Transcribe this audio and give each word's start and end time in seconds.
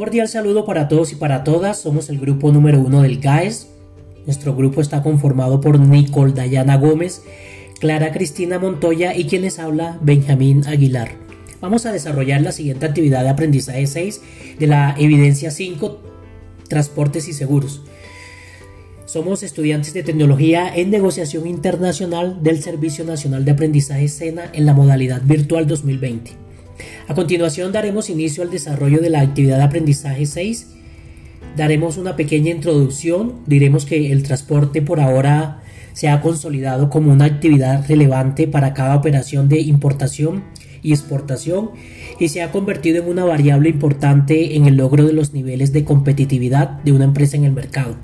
Cordial 0.00 0.28
saludo 0.28 0.64
para 0.64 0.88
todos 0.88 1.12
y 1.12 1.16
para 1.16 1.44
todas. 1.44 1.78
Somos 1.78 2.08
el 2.08 2.18
grupo 2.18 2.50
número 2.50 2.80
uno 2.80 3.02
del 3.02 3.20
GAES. 3.20 3.68
Nuestro 4.24 4.56
grupo 4.56 4.80
está 4.80 5.02
conformado 5.02 5.60
por 5.60 5.78
Nicole 5.78 6.32
Dayana 6.32 6.78
Gómez, 6.78 7.20
Clara 7.80 8.10
Cristina 8.10 8.58
Montoya 8.58 9.14
y 9.14 9.26
quienes 9.26 9.58
habla 9.58 9.98
Benjamín 10.00 10.66
Aguilar. 10.66 11.10
Vamos 11.60 11.84
a 11.84 11.92
desarrollar 11.92 12.40
la 12.40 12.52
siguiente 12.52 12.86
actividad 12.86 13.24
de 13.24 13.28
aprendizaje 13.28 13.86
6 13.86 14.22
de 14.58 14.66
la 14.66 14.94
evidencia 14.98 15.50
5, 15.50 16.00
transportes 16.66 17.28
y 17.28 17.34
seguros. 17.34 17.82
Somos 19.04 19.42
estudiantes 19.42 19.92
de 19.92 20.02
tecnología 20.02 20.74
en 20.74 20.88
negociación 20.88 21.46
internacional 21.46 22.42
del 22.42 22.62
Servicio 22.62 23.04
Nacional 23.04 23.44
de 23.44 23.50
Aprendizaje 23.50 24.08
SENA 24.08 24.50
en 24.54 24.64
la 24.64 24.72
modalidad 24.72 25.20
virtual 25.20 25.66
2020. 25.66 26.49
A 27.08 27.14
continuación 27.14 27.72
daremos 27.72 28.10
inicio 28.10 28.42
al 28.42 28.50
desarrollo 28.50 29.00
de 29.00 29.10
la 29.10 29.20
actividad 29.20 29.58
de 29.58 29.64
aprendizaje 29.64 30.26
6. 30.26 30.68
Daremos 31.56 31.96
una 31.96 32.16
pequeña 32.16 32.50
introducción, 32.50 33.40
diremos 33.46 33.84
que 33.84 34.12
el 34.12 34.22
transporte 34.22 34.82
por 34.82 35.00
ahora 35.00 35.62
se 35.92 36.08
ha 36.08 36.20
consolidado 36.20 36.88
como 36.90 37.12
una 37.12 37.24
actividad 37.24 37.86
relevante 37.88 38.46
para 38.46 38.74
cada 38.74 38.96
operación 38.96 39.48
de 39.48 39.60
importación 39.60 40.44
y 40.82 40.92
exportación 40.92 41.70
y 42.18 42.28
se 42.28 42.42
ha 42.42 42.52
convertido 42.52 43.02
en 43.02 43.08
una 43.08 43.24
variable 43.24 43.68
importante 43.68 44.56
en 44.56 44.66
el 44.66 44.76
logro 44.76 45.06
de 45.06 45.12
los 45.12 45.32
niveles 45.32 45.72
de 45.72 45.84
competitividad 45.84 46.82
de 46.82 46.92
una 46.92 47.04
empresa 47.04 47.36
en 47.36 47.44
el 47.44 47.52
mercado. 47.52 47.96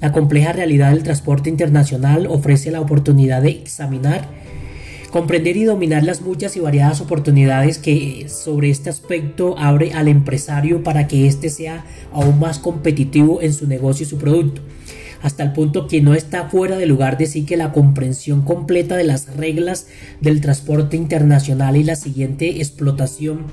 La 0.00 0.12
compleja 0.12 0.52
realidad 0.52 0.92
del 0.92 1.02
transporte 1.02 1.50
internacional 1.50 2.26
ofrece 2.28 2.70
la 2.70 2.80
oportunidad 2.80 3.42
de 3.42 3.50
examinar, 3.50 4.28
comprender 5.10 5.56
y 5.56 5.64
dominar 5.64 6.02
las 6.02 6.20
muchas 6.20 6.56
y 6.56 6.60
variadas 6.60 7.00
oportunidades 7.00 7.78
que 7.78 8.26
sobre 8.28 8.70
este 8.70 8.90
aspecto 8.90 9.56
abre 9.58 9.92
al 9.92 10.08
empresario 10.08 10.82
para 10.82 11.08
que 11.08 11.26
éste 11.26 11.48
sea 11.48 11.84
aún 12.12 12.38
más 12.38 12.58
competitivo 12.58 13.40
en 13.42 13.52
su 13.52 13.66
negocio 13.66 14.04
y 14.04 14.08
su 14.08 14.18
producto 14.18 14.62
hasta 15.22 15.42
el 15.42 15.52
punto 15.52 15.88
que 15.88 16.00
no 16.00 16.14
está 16.14 16.48
fuera 16.48 16.76
de 16.76 16.86
lugar 16.86 17.18
de 17.18 17.26
sí 17.26 17.44
que 17.44 17.56
la 17.56 17.72
comprensión 17.72 18.42
completa 18.42 18.96
de 18.96 19.04
las 19.04 19.36
reglas 19.36 19.88
del 20.20 20.40
transporte 20.40 20.96
internacional 20.96 21.76
y 21.76 21.82
la 21.82 21.96
siguiente 21.96 22.58
explotación 22.58 23.46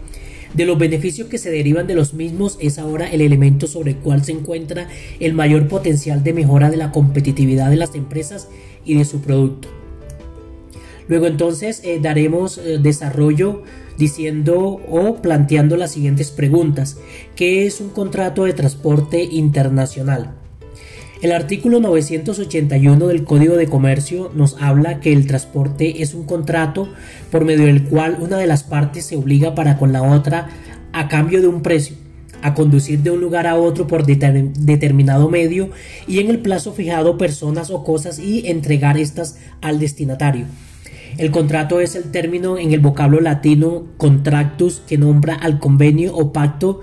de 0.53 0.65
los 0.65 0.77
beneficios 0.77 1.27
que 1.27 1.37
se 1.37 1.51
derivan 1.51 1.87
de 1.87 1.95
los 1.95 2.13
mismos 2.13 2.57
es 2.61 2.77
ahora 2.77 3.11
el 3.11 3.21
elemento 3.21 3.67
sobre 3.67 3.91
el 3.91 3.97
cual 3.97 4.23
se 4.23 4.31
encuentra 4.31 4.87
el 5.19 5.33
mayor 5.33 5.67
potencial 5.67 6.23
de 6.23 6.33
mejora 6.33 6.69
de 6.69 6.77
la 6.77 6.91
competitividad 6.91 7.69
de 7.69 7.75
las 7.75 7.95
empresas 7.95 8.47
y 8.85 8.97
de 8.97 9.03
su 9.03 9.19
producto. 9.21 9.84
Luego 11.07 11.27
entonces 11.27 11.81
eh, 11.83 11.99
daremos 12.01 12.57
eh, 12.57 12.79
desarrollo 12.81 13.63
diciendo 13.97 14.81
o 14.89 15.21
planteando 15.21 15.77
las 15.77 15.91
siguientes 15.91 16.31
preguntas. 16.31 16.97
¿Qué 17.35 17.65
es 17.65 17.79
un 17.79 17.89
contrato 17.89 18.45
de 18.45 18.53
transporte 18.53 19.23
internacional? 19.23 20.35
El 21.21 21.31
artículo 21.31 21.79
981 21.79 23.07
del 23.07 23.23
Código 23.23 23.55
de 23.55 23.67
Comercio 23.67 24.31
nos 24.35 24.61
habla 24.61 24.99
que 24.99 25.13
el 25.13 25.27
transporte 25.27 26.01
es 26.01 26.13
un 26.13 26.25
contrato 26.25 26.89
por 27.31 27.45
medio 27.45 27.65
del 27.65 27.85
cual 27.85 28.17
una 28.19 28.37
de 28.37 28.47
las 28.47 28.63
partes 28.63 29.05
se 29.05 29.15
obliga 29.15 29.55
para 29.55 29.77
con 29.77 29.93
la 29.93 30.03
otra 30.03 30.49
a 30.91 31.07
cambio 31.07 31.41
de 31.41 31.47
un 31.47 31.61
precio 31.61 31.95
a 32.45 32.53
conducir 32.53 32.99
de 32.99 33.09
un 33.09 33.21
lugar 33.21 33.47
a 33.47 33.55
otro 33.55 33.87
por 33.87 34.05
determinado 34.05 35.29
medio 35.29 35.71
y 36.07 36.19
en 36.19 36.29
el 36.29 36.39
plazo 36.39 36.73
fijado 36.73 37.17
personas 37.17 37.71
o 37.71 37.83
cosas 37.83 38.19
y 38.19 38.47
entregar 38.47 38.99
estas 38.99 39.39
al 39.61 39.79
destinatario. 39.79 40.45
El 41.17 41.31
contrato 41.31 41.79
es 41.79 41.95
el 41.95 42.11
término 42.11 42.57
en 42.57 42.73
el 42.73 42.79
vocablo 42.81 43.21
latino 43.21 43.85
contractus 43.97 44.81
que 44.85 44.97
nombra 44.97 45.35
al 45.35 45.59
convenio 45.59 46.15
o 46.15 46.33
pacto 46.33 46.81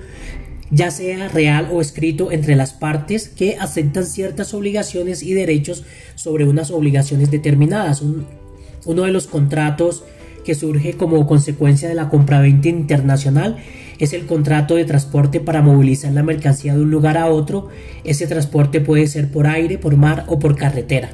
ya 0.70 0.90
sea 0.90 1.28
real 1.28 1.68
o 1.70 1.82
escrito 1.82 2.32
entre 2.32 2.56
las 2.56 2.72
partes 2.72 3.28
que 3.28 3.56
aceptan 3.56 4.06
ciertas 4.06 4.54
obligaciones 4.54 5.22
y 5.22 5.34
derechos 5.34 5.84
sobre 6.14 6.46
unas 6.46 6.70
obligaciones 6.70 7.30
determinadas. 7.30 8.02
uno 8.02 9.02
de 9.02 9.12
los 9.12 9.26
contratos 9.26 10.02
que 10.46 10.54
surge 10.54 10.94
como 10.94 11.26
consecuencia 11.26 11.90
de 11.90 11.94
la 11.94 12.08
compraventa 12.08 12.68
internacional 12.68 13.58
es 13.98 14.14
el 14.14 14.24
contrato 14.24 14.74
de 14.74 14.86
transporte 14.86 15.40
para 15.40 15.62
movilizar 15.62 16.10
la 16.12 16.22
mercancía 16.22 16.74
de 16.74 16.80
un 16.80 16.90
lugar 16.90 17.18
a 17.18 17.26
otro. 17.26 17.68
Ese 18.02 18.26
transporte 18.26 18.80
puede 18.80 19.06
ser 19.06 19.30
por 19.30 19.46
aire, 19.46 19.78
por 19.78 19.96
mar 19.96 20.24
o 20.26 20.38
por 20.38 20.56
carretera. 20.56 21.10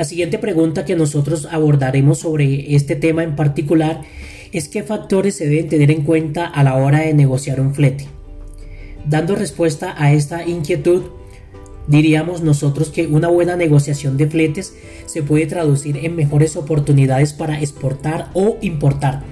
La 0.00 0.06
siguiente 0.06 0.38
pregunta 0.38 0.86
que 0.86 0.96
nosotros 0.96 1.46
abordaremos 1.50 2.20
sobre 2.20 2.74
este 2.74 2.96
tema 2.96 3.22
en 3.22 3.36
particular 3.36 4.00
es 4.50 4.66
qué 4.66 4.82
factores 4.82 5.34
se 5.36 5.46
deben 5.46 5.68
tener 5.68 5.90
en 5.90 6.04
cuenta 6.04 6.46
a 6.46 6.64
la 6.64 6.76
hora 6.76 7.00
de 7.00 7.12
negociar 7.12 7.60
un 7.60 7.74
flete. 7.74 8.06
Dando 9.04 9.34
respuesta 9.34 9.94
a 9.98 10.10
esta 10.14 10.46
inquietud, 10.46 11.02
diríamos 11.86 12.40
nosotros 12.40 12.88
que 12.88 13.08
una 13.08 13.28
buena 13.28 13.56
negociación 13.56 14.16
de 14.16 14.26
fletes 14.26 14.74
se 15.04 15.22
puede 15.22 15.44
traducir 15.44 15.98
en 15.98 16.16
mejores 16.16 16.56
oportunidades 16.56 17.34
para 17.34 17.60
exportar 17.60 18.30
o 18.32 18.56
importar. 18.62 19.22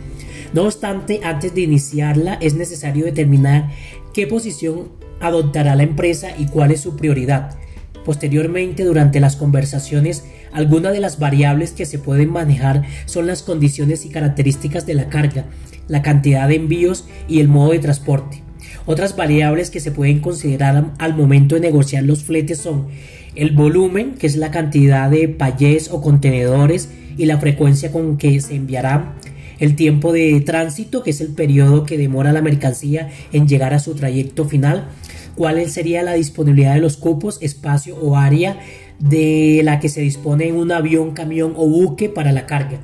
No 0.52 0.64
obstante, 0.64 1.20
antes 1.24 1.54
de 1.54 1.62
iniciarla 1.62 2.34
es 2.42 2.52
necesario 2.52 3.06
determinar 3.06 3.70
qué 4.12 4.26
posición 4.26 4.90
adoptará 5.18 5.74
la 5.76 5.84
empresa 5.84 6.28
y 6.38 6.44
cuál 6.44 6.72
es 6.72 6.82
su 6.82 6.94
prioridad. 6.94 7.56
Posteriormente, 8.04 8.84
durante 8.84 9.20
las 9.20 9.36
conversaciones, 9.36 10.24
algunas 10.52 10.92
de 10.92 11.00
las 11.00 11.18
variables 11.18 11.72
que 11.72 11.86
se 11.86 11.98
pueden 11.98 12.30
manejar 12.30 12.82
son 13.06 13.26
las 13.26 13.42
condiciones 13.42 14.04
y 14.04 14.10
características 14.10 14.86
de 14.86 14.94
la 14.94 15.08
carga, 15.08 15.46
la 15.88 16.02
cantidad 16.02 16.48
de 16.48 16.56
envíos 16.56 17.06
y 17.28 17.40
el 17.40 17.48
modo 17.48 17.72
de 17.72 17.78
transporte. 17.78 18.42
Otras 18.86 19.16
variables 19.16 19.70
que 19.70 19.80
se 19.80 19.92
pueden 19.92 20.20
considerar 20.20 20.92
al 20.98 21.14
momento 21.14 21.54
de 21.54 21.60
negociar 21.60 22.04
los 22.04 22.24
fletes 22.24 22.58
son 22.58 22.88
el 23.34 23.50
volumen, 23.50 24.14
que 24.14 24.26
es 24.26 24.36
la 24.36 24.50
cantidad 24.50 25.10
de 25.10 25.28
payés 25.28 25.90
o 25.90 26.00
contenedores 26.00 26.88
y 27.16 27.26
la 27.26 27.38
frecuencia 27.38 27.92
con 27.92 28.16
que 28.16 28.40
se 28.40 28.54
enviará, 28.54 29.14
el 29.58 29.76
tiempo 29.76 30.12
de 30.12 30.40
tránsito, 30.40 31.02
que 31.02 31.10
es 31.10 31.20
el 31.20 31.34
periodo 31.34 31.84
que 31.84 31.98
demora 31.98 32.32
la 32.32 32.42
mercancía 32.42 33.10
en 33.32 33.48
llegar 33.48 33.74
a 33.74 33.80
su 33.80 33.94
trayecto 33.94 34.44
final, 34.44 34.88
cuál 35.34 35.68
sería 35.68 36.02
la 36.02 36.14
disponibilidad 36.14 36.74
de 36.74 36.80
los 36.80 36.96
cupos, 36.96 37.38
espacio 37.40 37.96
o 37.96 38.16
área 38.16 38.58
de 38.98 39.60
la 39.64 39.80
que 39.80 39.88
se 39.88 40.00
dispone 40.00 40.52
un 40.52 40.72
avión, 40.72 41.12
camión 41.12 41.52
o 41.56 41.68
buque 41.68 42.08
para 42.08 42.32
la 42.32 42.46
carga. 42.46 42.78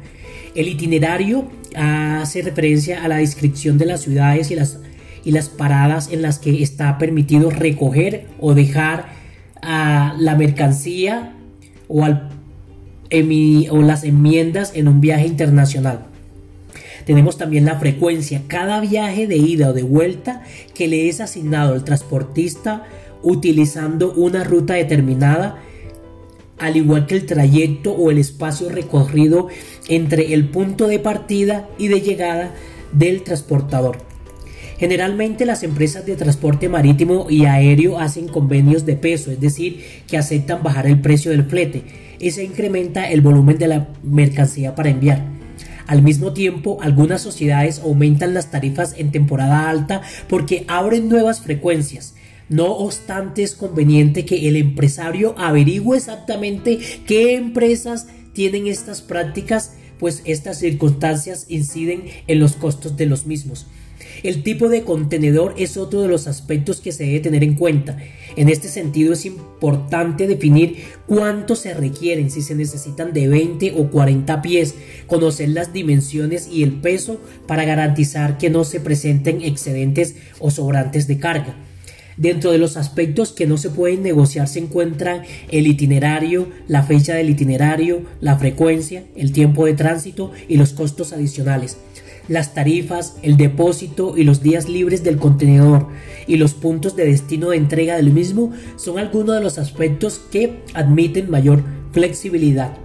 El 0.54 0.68
itinerario 0.68 1.48
hace 1.74 2.42
referencia 2.42 3.04
a 3.04 3.08
la 3.08 3.16
descripción 3.16 3.78
de 3.78 3.86
las 3.86 4.02
ciudades 4.02 4.50
y 4.50 4.54
las, 4.54 4.78
y 5.24 5.32
las 5.32 5.48
paradas 5.48 6.10
en 6.12 6.22
las 6.22 6.38
que 6.38 6.62
está 6.62 6.98
permitido 6.98 7.50
recoger 7.50 8.26
o 8.38 8.54
dejar 8.54 9.06
a 9.62 10.14
la 10.18 10.36
mercancía 10.36 11.34
o, 11.88 12.04
al, 12.04 12.30
o 13.70 13.82
las 13.82 14.04
enmiendas 14.04 14.72
en 14.74 14.88
un 14.88 15.00
viaje 15.00 15.26
internacional. 15.26 16.06
Tenemos 17.04 17.36
también 17.36 17.66
la 17.66 17.78
frecuencia, 17.78 18.42
cada 18.46 18.80
viaje 18.80 19.26
de 19.26 19.36
ida 19.36 19.70
o 19.70 19.72
de 19.72 19.82
vuelta 19.82 20.42
que 20.74 20.88
le 20.88 21.08
es 21.08 21.20
asignado 21.20 21.74
al 21.74 21.84
transportista 21.84 22.84
utilizando 23.22 24.12
una 24.12 24.44
ruta 24.44 24.74
determinada, 24.74 25.58
al 26.58 26.76
igual 26.76 27.06
que 27.06 27.16
el 27.16 27.26
trayecto 27.26 27.92
o 27.92 28.10
el 28.10 28.18
espacio 28.18 28.68
recorrido 28.68 29.48
entre 29.88 30.34
el 30.34 30.48
punto 30.48 30.86
de 30.86 30.98
partida 30.98 31.68
y 31.78 31.88
de 31.88 32.00
llegada 32.00 32.54
del 32.92 33.22
transportador. 33.22 33.98
Generalmente 34.78 35.46
las 35.46 35.62
empresas 35.62 36.04
de 36.04 36.16
transporte 36.16 36.68
marítimo 36.68 37.26
y 37.30 37.44
aéreo 37.44 37.98
hacen 37.98 38.28
convenios 38.28 38.84
de 38.84 38.96
peso, 38.96 39.30
es 39.30 39.40
decir, 39.40 39.84
que 40.08 40.18
aceptan 40.18 40.62
bajar 40.62 40.86
el 40.86 41.00
precio 41.00 41.30
del 41.30 41.44
flete 41.44 41.84
y 42.18 42.32
se 42.32 42.44
incrementa 42.44 43.08
el 43.08 43.20
volumen 43.20 43.56
de 43.56 43.68
la 43.68 43.88
mercancía 44.02 44.74
para 44.74 44.90
enviar. 44.90 45.22
Al 45.86 46.02
mismo 46.02 46.32
tiempo, 46.32 46.78
algunas 46.80 47.20
sociedades 47.20 47.80
aumentan 47.80 48.34
las 48.34 48.50
tarifas 48.50 48.94
en 48.96 49.12
temporada 49.12 49.68
alta 49.68 50.00
porque 50.28 50.64
abren 50.66 51.08
nuevas 51.08 51.40
frecuencias. 51.40 52.13
No 52.48 52.72
obstante, 52.76 53.42
es 53.42 53.54
conveniente 53.54 54.24
que 54.24 54.48
el 54.48 54.56
empresario 54.56 55.34
averigüe 55.38 55.96
exactamente 55.96 56.78
qué 57.06 57.34
empresas 57.34 58.06
tienen 58.32 58.66
estas 58.66 59.00
prácticas, 59.00 59.72
pues 59.98 60.22
estas 60.26 60.58
circunstancias 60.58 61.46
inciden 61.48 62.04
en 62.26 62.40
los 62.40 62.54
costos 62.54 62.96
de 62.96 63.06
los 63.06 63.26
mismos. 63.26 63.66
El 64.22 64.42
tipo 64.42 64.68
de 64.68 64.84
contenedor 64.84 65.54
es 65.58 65.76
otro 65.76 66.02
de 66.02 66.08
los 66.08 66.26
aspectos 66.26 66.80
que 66.80 66.92
se 66.92 67.04
debe 67.04 67.20
tener 67.20 67.44
en 67.44 67.54
cuenta. 67.54 67.98
En 68.36 68.48
este 68.48 68.68
sentido 68.68 69.12
es 69.12 69.26
importante 69.26 70.26
definir 70.26 70.76
cuánto 71.06 71.56
se 71.56 71.74
requieren, 71.74 72.30
si 72.30 72.42
se 72.42 72.54
necesitan 72.54 73.12
de 73.12 73.28
20 73.28 73.74
o 73.76 73.90
40 73.90 74.42
pies, 74.42 74.74
conocer 75.06 75.50
las 75.50 75.72
dimensiones 75.72 76.48
y 76.50 76.62
el 76.62 76.72
peso 76.72 77.20
para 77.46 77.64
garantizar 77.64 78.38
que 78.38 78.50
no 78.50 78.64
se 78.64 78.80
presenten 78.80 79.42
excedentes 79.42 80.16
o 80.40 80.50
sobrantes 80.50 81.06
de 81.06 81.18
carga. 81.18 81.56
Dentro 82.16 82.52
de 82.52 82.58
los 82.58 82.76
aspectos 82.76 83.32
que 83.32 83.46
no 83.46 83.56
se 83.56 83.70
pueden 83.70 84.02
negociar 84.02 84.46
se 84.46 84.60
encuentran 84.60 85.22
el 85.50 85.66
itinerario, 85.66 86.48
la 86.68 86.82
fecha 86.82 87.14
del 87.14 87.30
itinerario, 87.30 88.02
la 88.20 88.38
frecuencia, 88.38 89.04
el 89.16 89.32
tiempo 89.32 89.66
de 89.66 89.74
tránsito 89.74 90.30
y 90.48 90.56
los 90.56 90.72
costos 90.72 91.12
adicionales. 91.12 91.78
las 92.26 92.54
tarifas, 92.54 93.16
el 93.22 93.36
depósito 93.36 94.16
y 94.16 94.24
los 94.24 94.42
días 94.42 94.66
libres 94.66 95.04
del 95.04 95.18
contenedor 95.18 95.88
y 96.26 96.36
los 96.36 96.54
puntos 96.54 96.96
de 96.96 97.04
destino 97.04 97.50
de 97.50 97.58
entrega 97.58 97.96
del 97.96 98.12
mismo 98.12 98.50
son 98.76 98.98
algunos 98.98 99.36
de 99.36 99.42
los 99.42 99.58
aspectos 99.58 100.22
que 100.30 100.62
admiten 100.72 101.30
mayor 101.30 101.62
flexibilidad. 101.92 102.78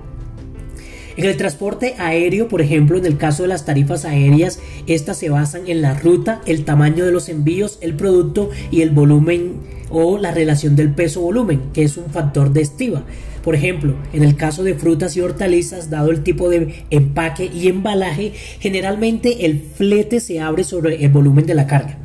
En 1.20 1.26
el 1.26 1.36
transporte 1.36 1.96
aéreo, 1.98 2.48
por 2.48 2.62
ejemplo, 2.62 2.98
en 2.98 3.06
el 3.06 3.18
caso 3.18 3.44
de 3.44 3.50
las 3.50 3.66
tarifas 3.66 4.06
aéreas, 4.06 4.62
estas 4.88 5.18
se 5.18 5.30
basan 5.30 5.64
en 5.68 5.82
la 5.82 5.94
ruta, 5.94 6.40
el 6.46 6.64
tamaño 6.64 7.06
de 7.06 7.12
los 7.12 7.28
envíos, 7.28 7.78
el 7.82 7.96
producto 7.96 8.52
y 8.72 8.84
el 8.84 8.92
volumen 8.92 9.58
o 9.90 10.18
la 10.18 10.32
relación 10.32 10.78
del 10.78 10.94
peso-volumen, 10.94 11.74
que 11.74 11.84
es 11.84 11.98
un 11.98 12.06
factor 12.06 12.54
de 12.54 12.62
estiva. 12.62 13.04
Por 13.44 13.54
ejemplo, 13.54 13.98
en 14.14 14.24
el 14.24 14.38
caso 14.38 14.64
de 14.64 14.76
frutas 14.76 15.18
y 15.18 15.20
hortalizas, 15.20 15.90
dado 15.90 16.10
el 16.10 16.24
tipo 16.24 16.50
de 16.50 16.86
empaque 16.90 17.52
y 17.54 17.68
embalaje, 17.68 18.32
generalmente 18.62 19.46
el 19.46 19.60
flete 19.60 20.22
se 20.22 20.40
abre 20.40 20.64
sobre 20.64 21.04
el 21.04 21.12
volumen 21.12 21.46
de 21.46 21.56
la 21.56 21.68
carga. 21.68 21.98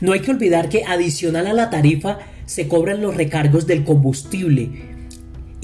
No 0.00 0.12
hay 0.12 0.20
que 0.20 0.30
olvidar 0.30 0.68
que 0.68 0.84
adicional 0.84 1.48
a 1.48 1.54
la 1.54 1.70
tarifa 1.70 2.20
se 2.46 2.68
cobran 2.68 3.02
los 3.02 3.16
recargos 3.16 3.66
del 3.66 3.82
combustible, 3.82 4.93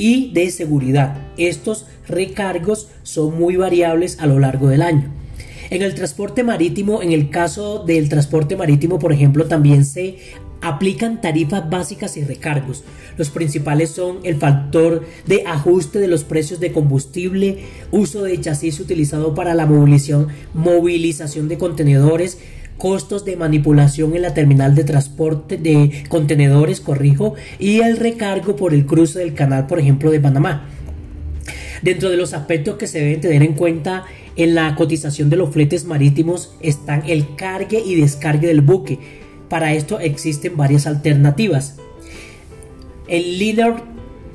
y 0.00 0.32
de 0.32 0.50
seguridad. 0.50 1.14
Estos 1.36 1.84
recargos 2.08 2.88
son 3.02 3.38
muy 3.38 3.56
variables 3.56 4.18
a 4.18 4.26
lo 4.26 4.38
largo 4.38 4.68
del 4.68 4.80
año. 4.80 5.12
En 5.68 5.82
el 5.82 5.94
transporte 5.94 6.42
marítimo, 6.42 7.02
en 7.02 7.12
el 7.12 7.28
caso 7.28 7.84
del 7.84 8.08
transporte 8.08 8.56
marítimo, 8.56 8.98
por 8.98 9.12
ejemplo, 9.12 9.44
también 9.44 9.84
se 9.84 10.16
aplican 10.62 11.20
tarifas 11.20 11.68
básicas 11.68 12.16
y 12.16 12.24
recargos. 12.24 12.82
Los 13.18 13.28
principales 13.28 13.90
son 13.90 14.20
el 14.22 14.36
factor 14.36 15.04
de 15.26 15.44
ajuste 15.46 15.98
de 15.98 16.08
los 16.08 16.24
precios 16.24 16.60
de 16.60 16.72
combustible, 16.72 17.58
uso 17.90 18.22
de 18.22 18.40
chasis 18.40 18.80
utilizado 18.80 19.34
para 19.34 19.52
la 19.52 19.66
movilización, 19.66 20.28
movilización 20.54 21.46
de 21.48 21.58
contenedores, 21.58 22.38
costos 22.80 23.24
de 23.24 23.36
manipulación 23.36 24.16
en 24.16 24.22
la 24.22 24.34
terminal 24.34 24.74
de 24.74 24.84
transporte 24.84 25.58
de 25.58 26.02
contenedores, 26.08 26.80
corrijo, 26.80 27.34
y 27.58 27.80
el 27.80 27.98
recargo 27.98 28.56
por 28.56 28.74
el 28.74 28.86
cruce 28.86 29.20
del 29.20 29.34
canal, 29.34 29.66
por 29.66 29.78
ejemplo, 29.78 30.10
de 30.10 30.18
Panamá. 30.18 30.66
Dentro 31.82 32.10
de 32.10 32.16
los 32.16 32.32
aspectos 32.32 32.76
que 32.76 32.86
se 32.86 32.98
deben 32.98 33.20
tener 33.20 33.42
en 33.42 33.52
cuenta 33.52 34.04
en 34.34 34.54
la 34.54 34.74
cotización 34.74 35.28
de 35.28 35.36
los 35.36 35.50
fletes 35.50 35.84
marítimos 35.84 36.54
están 36.60 37.02
el 37.06 37.36
cargue 37.36 37.82
y 37.84 38.00
descargue 38.00 38.48
del 38.48 38.62
buque. 38.62 38.98
Para 39.50 39.74
esto 39.74 40.00
existen 40.00 40.56
varias 40.56 40.86
alternativas. 40.86 41.76
El 43.08 43.38
linear 43.38 43.82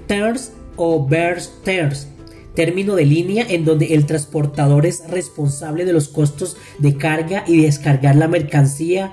terms 0.08 0.52
o 0.76 1.00
burst 1.00 1.64
terms 1.64 2.08
término 2.56 2.96
de 2.96 3.06
línea 3.06 3.46
en 3.48 3.66
donde 3.66 3.94
el 3.94 4.06
transportador 4.06 4.86
es 4.86 5.08
responsable 5.10 5.86
de 5.86 5.94
los 5.94 6.08
costos 6.08 6.58
de 6.80 6.96
carga 6.96 7.44
y 7.48 7.62
descargar 7.62 8.16
la 8.16 8.28
mercancía 8.28 9.12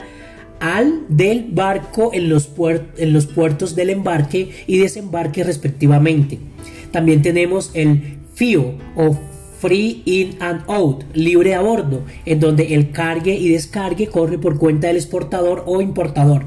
al 0.60 1.02
del 1.08 1.48
barco 1.50 2.10
en 2.14 2.28
los, 2.28 2.50
en 2.96 3.12
los 3.12 3.26
puertos 3.26 3.74
del 3.74 3.90
embarque 3.90 4.50
y 4.66 4.78
desembarque 4.78 5.42
respectivamente. 5.42 6.38
También 6.92 7.20
tenemos 7.20 7.72
el 7.74 8.18
FIO 8.34 8.74
o 8.96 9.18
Free 9.58 10.02
In 10.04 10.36
and 10.40 10.62
Out, 10.68 11.04
libre 11.14 11.54
a 11.54 11.60
bordo, 11.60 12.04
en 12.24 12.40
donde 12.40 12.74
el 12.74 12.90
cargue 12.90 13.34
y 13.34 13.48
descargue 13.48 14.06
corre 14.06 14.38
por 14.38 14.58
cuenta 14.58 14.86
del 14.86 14.96
exportador 14.96 15.64
o 15.66 15.80
importador. 15.80 16.46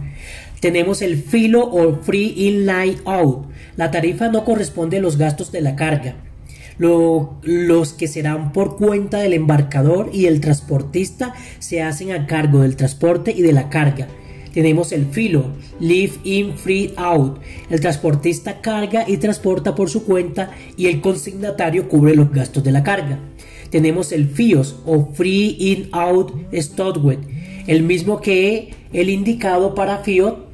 Tenemos 0.59 1.01
el 1.01 1.18
FILO 1.18 1.69
o 1.69 2.01
Free 2.01 2.33
In 2.36 2.65
Line 2.65 2.98
Out. 3.06 3.48
La 3.75 3.91
tarifa 3.91 4.30
no 4.30 4.45
corresponde 4.45 4.98
a 4.98 5.01
los 5.01 5.18
gastos 5.18 5.51
de 5.51 5.62
la 5.62 5.75
carga 5.75 6.25
los 6.77 7.94
que 7.94 8.07
serán 8.07 8.51
por 8.51 8.77
cuenta 8.77 9.19
del 9.19 9.33
embarcador 9.33 10.10
y 10.13 10.25
el 10.25 10.42
transportista 10.42 11.33
se 11.60 11.81
hacen 11.81 12.12
a 12.12 12.27
cargo 12.27 12.62
del 12.62 12.75
transporte 12.75 13.33
y 13.36 13.42
de 13.42 13.54
la 13.54 13.69
carga. 13.69 14.07
Tenemos 14.54 14.94
el 14.94 15.06
filo, 15.07 15.48
Leave 15.81 16.13
in, 16.24 16.57
free 16.57 16.94
out. 16.95 17.39
El 17.69 17.81
transportista 17.81 18.62
carga 18.62 19.04
y 19.06 19.18
transporta 19.18 19.75
por 19.75 19.89
su 19.89 20.06
cuenta 20.06 20.51
y 20.77 20.88
el 20.88 21.01
consignatario 21.01 21.89
cubre 21.89 22.16
los 22.16 22.31
gastos 22.31 22.63
de 22.63 22.72
la 22.72 22.81
carga. 22.81 23.19
Tenemos 23.69 24.13
el 24.13 24.30
FIOS 24.30 24.77
o 24.86 25.10
Free 25.13 25.57
In 25.60 25.89
Out 25.92 26.54
Stowed, 26.54 27.18
el 27.68 27.83
mismo 27.83 28.22
que 28.22 28.74
el 28.94 29.10
indicado 29.10 29.75
para 29.75 29.98
FIOT, 29.98 30.45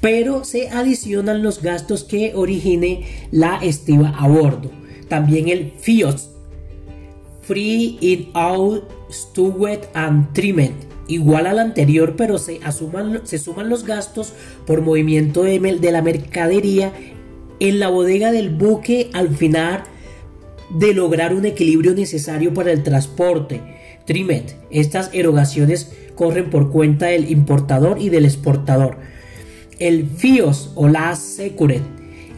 pero 0.00 0.44
se 0.44 0.68
adicionan 0.68 1.42
los 1.42 1.60
gastos 1.60 2.04
que 2.04 2.32
origine 2.36 3.04
la 3.32 3.56
estiva 3.56 4.14
a 4.16 4.28
bordo 4.28 4.81
también 5.12 5.50
el 5.50 5.72
FIOS, 5.78 6.30
Free 7.42 7.98
In 8.00 8.30
Out 8.32 8.84
Stowed 9.10 9.80
and 9.92 10.32
Trimmed, 10.32 10.72
igual 11.06 11.46
al 11.46 11.58
anterior, 11.58 12.14
pero 12.16 12.38
se, 12.38 12.60
se 13.24 13.38
suman 13.38 13.68
los 13.68 13.84
gastos 13.84 14.32
por 14.66 14.80
movimiento 14.80 15.42
de, 15.42 15.60
de 15.60 15.92
la 15.92 16.00
mercadería 16.00 16.94
en 17.60 17.78
la 17.78 17.90
bodega 17.90 18.32
del 18.32 18.48
buque 18.48 19.10
al 19.12 19.28
final 19.36 19.82
de 20.70 20.94
lograr 20.94 21.34
un 21.34 21.44
equilibrio 21.44 21.92
necesario 21.92 22.54
para 22.54 22.72
el 22.72 22.82
transporte. 22.82 23.60
Trimet. 24.06 24.56
Estas 24.70 25.10
erogaciones 25.12 25.92
corren 26.14 26.48
por 26.48 26.70
cuenta 26.70 27.08
del 27.08 27.30
importador 27.30 28.00
y 28.00 28.08
del 28.08 28.24
exportador. 28.24 28.96
El 29.78 30.06
FIOS 30.08 30.72
o 30.74 30.88
la 30.88 31.14
Secured, 31.16 31.82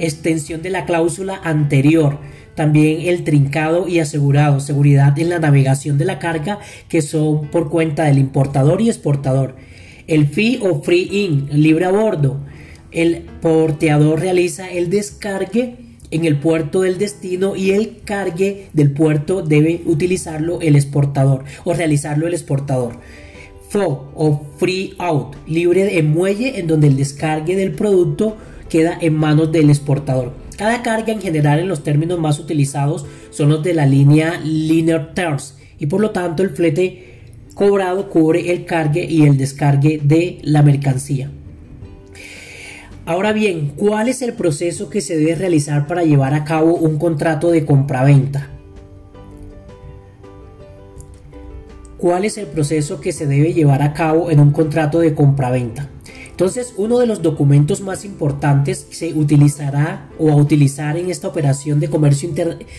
extensión 0.00 0.61
de 0.61 0.71
la 0.71 0.87
cláusula 0.87 1.41
anterior, 1.44 2.19
también 2.55 3.01
el 3.03 3.25
trincado 3.25 3.89
y 3.89 3.99
asegurado, 3.99 4.61
seguridad 4.61 5.19
en 5.19 5.29
la 5.29 5.39
navegación 5.39 5.99
de 5.99 6.05
la 6.05 6.19
carga 6.19 6.59
que 6.89 7.03
son 7.03 7.49
por 7.49 7.71
cuenta 7.71 8.05
del 8.05 8.19
importador 8.19 8.81
y 8.81 8.89
exportador. 8.89 9.56
El 10.06 10.27
fee 10.27 10.61
o 10.62 10.83
free 10.83 11.09
in, 11.11 11.49
libre 11.51 11.87
a 11.87 11.91
bordo. 11.91 12.39
El 12.91 13.23
porteador 13.41 14.21
realiza 14.21 14.71
el 14.71 14.91
descargue 14.91 15.77
en 16.11 16.25
el 16.25 16.37
puerto 16.39 16.83
del 16.83 16.99
destino 16.99 17.56
y 17.56 17.73
el 17.73 18.03
cargue 18.05 18.69
del 18.73 18.93
puerto 18.93 19.43
debe 19.43 19.83
utilizarlo 19.87 20.61
el 20.61 20.77
exportador 20.77 21.45
o 21.65 21.75
realizarlo 21.75 22.29
el 22.29 22.35
exportador. 22.35 23.00
Flow 23.69 24.12
o 24.15 24.43
free 24.59 24.95
out, 24.99 25.35
libre 25.49 25.85
de 25.85 26.03
muelle 26.05 26.61
en 26.61 26.69
donde 26.69 26.87
el 26.87 26.97
descargue 26.97 27.57
del 27.57 27.73
producto 27.73 28.37
queda 28.69 28.97
en 29.00 29.15
manos 29.15 29.50
del 29.50 29.71
exportador. 29.71 30.44
Cada 30.56 30.83
carga 30.83 31.12
en 31.12 31.21
general 31.21 31.59
en 31.59 31.69
los 31.69 31.83
términos 31.83 32.19
más 32.19 32.39
utilizados 32.39 33.06
son 33.31 33.49
los 33.49 33.62
de 33.62 33.75
la 33.75 33.87
línea 33.87 34.41
Linear 34.43 35.12
Terms 35.15 35.56
y 35.79 35.87
por 35.87 36.01
lo 36.01 36.11
tanto 36.11 36.43
el 36.43 36.51
flete 36.51 37.23
cobrado 37.55 38.09
cubre 38.09 38.52
el 38.52 38.64
cargue 38.64 39.05
y 39.05 39.25
el 39.25 39.37
descargue 39.37 40.00
de 40.02 40.38
la 40.43 40.62
mercancía. 40.62 41.31
Ahora 43.07 43.33
bien, 43.33 43.73
¿cuál 43.76 44.09
es 44.09 44.23
el 44.23 44.33
proceso 44.33 44.88
que 44.88 45.00
se 45.00 45.17
debe 45.17 45.35
realizar 45.35 45.87
para 45.87 46.05
llevar 46.05 46.33
a 46.35 46.45
cabo 46.45 46.75
un 46.75 46.99
contrato 46.99 47.50
de 47.50 47.67
compraventa? 47.67 48.49
¿Cuál 51.99 52.25
es 52.25 52.38
el 52.38 52.47
proceso 52.47 53.00
que 53.00 53.12
se 53.12 53.26
debe 53.26 53.52
llevar 53.52 53.83
a 53.83 53.93
cabo 53.93 54.31
en 54.31 54.40
un 54.40 54.52
contrato 54.52 55.00
de 55.00 55.14
compraventa? 55.14 55.90
Entonces, 56.35 56.75
uno 56.76 56.99
de 56.99 57.07
los 57.07 57.23
documentos 57.23 57.81
más 57.81 58.05
importantes 58.05 58.87
que 58.91 58.97
se 58.97 59.12
utilizará 59.14 60.09
o 60.19 60.33
a 60.33 60.35
utilizar 60.35 60.97
en 60.97 61.09
esta 61.09 61.29
operación 61.29 61.79
de 61.79 61.88
comercio, 61.88 62.35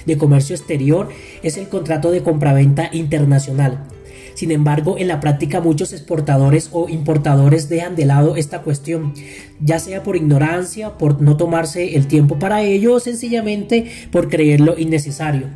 de 0.06 0.18
comercio 0.18 0.58
exterior 0.58 1.08
es 1.42 1.56
el 1.56 1.70
contrato 1.70 2.12
de 2.12 2.22
compraventa 2.22 2.90
internacional. 2.92 3.88
Sin 4.34 4.52
embargo, 4.52 4.98
en 4.98 5.08
la 5.08 5.22
práctica 5.22 5.62
muchos 5.62 5.94
exportadores 5.94 6.68
o 6.74 6.90
importadores 6.90 7.70
dejan 7.70 7.96
de 7.96 8.04
lado 8.04 8.36
esta 8.36 8.62
cuestión, 8.62 9.14
ya 9.62 9.80
sea 9.80 10.04
por 10.04 10.18
ignorancia, 10.18 10.98
por 10.98 11.22
no 11.22 11.38
tomarse 11.38 11.96
el 11.96 12.08
tiempo 12.08 12.38
para 12.38 12.62
ello 12.62 12.96
o 12.96 13.00
sencillamente 13.00 13.90
por 14.12 14.28
creerlo 14.28 14.78
innecesario. 14.78 15.48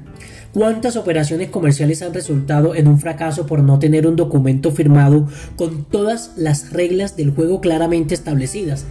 ¿Cuántas 0.53 0.95
operaciones 0.95 1.49
comerciales 1.49 2.01
han 2.01 2.13
resultado 2.13 2.73
en 2.73 2.87
un 2.87 2.99
fracaso 2.99 3.45
por 3.45 3.61
no 3.61 3.77
tener 3.77 4.07
un 4.07 4.15
documento 4.15 4.71
firmado 4.71 5.27
con 5.55 5.83
todas 5.83 6.33
las 6.37 6.73
reglas 6.73 7.15
del 7.15 7.29
juego 7.29 7.61
claramente 7.61 8.15
establecidas? 8.15 8.85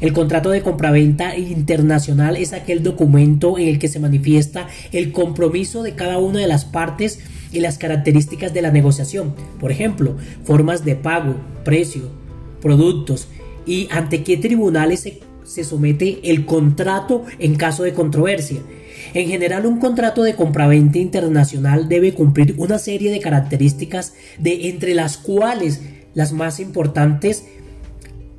El 0.00 0.12
contrato 0.12 0.50
de 0.50 0.62
compraventa 0.62 1.36
internacional 1.36 2.36
es 2.36 2.52
aquel 2.52 2.82
documento 2.82 3.58
en 3.58 3.68
el 3.68 3.78
que 3.78 3.86
se 3.86 4.00
manifiesta 4.00 4.66
el 4.90 5.12
compromiso 5.12 5.84
de 5.84 5.94
cada 5.94 6.18
una 6.18 6.40
de 6.40 6.48
las 6.48 6.64
partes 6.64 7.20
y 7.52 7.60
las 7.60 7.78
características 7.78 8.52
de 8.52 8.62
la 8.62 8.72
negociación. 8.72 9.34
Por 9.60 9.70
ejemplo, 9.70 10.16
formas 10.42 10.84
de 10.84 10.96
pago, 10.96 11.36
precio, 11.64 12.10
productos 12.60 13.28
y 13.66 13.86
ante 13.92 14.24
qué 14.24 14.36
tribunales 14.36 15.08
se, 15.44 15.64
somete 15.64 16.18
el 16.24 16.44
contrato 16.44 17.24
en 17.38 17.54
caso 17.54 17.84
de 17.84 17.94
controversia. 17.94 18.58
En 19.14 19.28
general, 19.28 19.64
un 19.64 19.78
contrato 19.78 20.24
de 20.24 20.34
compraventa 20.34 20.98
internacional 20.98 21.88
debe 21.88 22.14
cumplir 22.14 22.56
una 22.58 22.78
serie 22.78 23.12
de 23.12 23.20
características 23.20 24.14
de 24.38 24.68
entre 24.68 24.94
las 24.94 25.16
cuales 25.16 25.80
las 26.14 26.32
más 26.32 26.58
importantes 26.58 27.44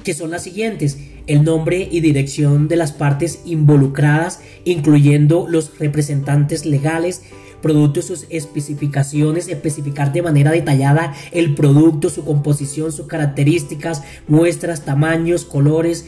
que 0.03 0.13
son 0.13 0.31
las 0.31 0.43
siguientes, 0.43 0.99
el 1.27 1.43
nombre 1.43 1.87
y 1.89 2.01
dirección 2.01 2.67
de 2.67 2.75
las 2.75 2.91
partes 2.91 3.39
involucradas, 3.45 4.41
incluyendo 4.65 5.47
los 5.49 5.79
representantes 5.79 6.65
legales, 6.65 7.23
producto, 7.61 8.01
sus 8.01 8.27
especificaciones, 8.29 9.47
especificar 9.47 10.13
de 10.13 10.21
manera 10.21 10.51
detallada 10.51 11.15
el 11.31 11.55
producto, 11.55 12.09
su 12.09 12.23
composición, 12.23 12.91
sus 12.91 13.07
características, 13.07 14.03
muestras, 14.27 14.85
tamaños, 14.85 15.45
colores, 15.45 16.05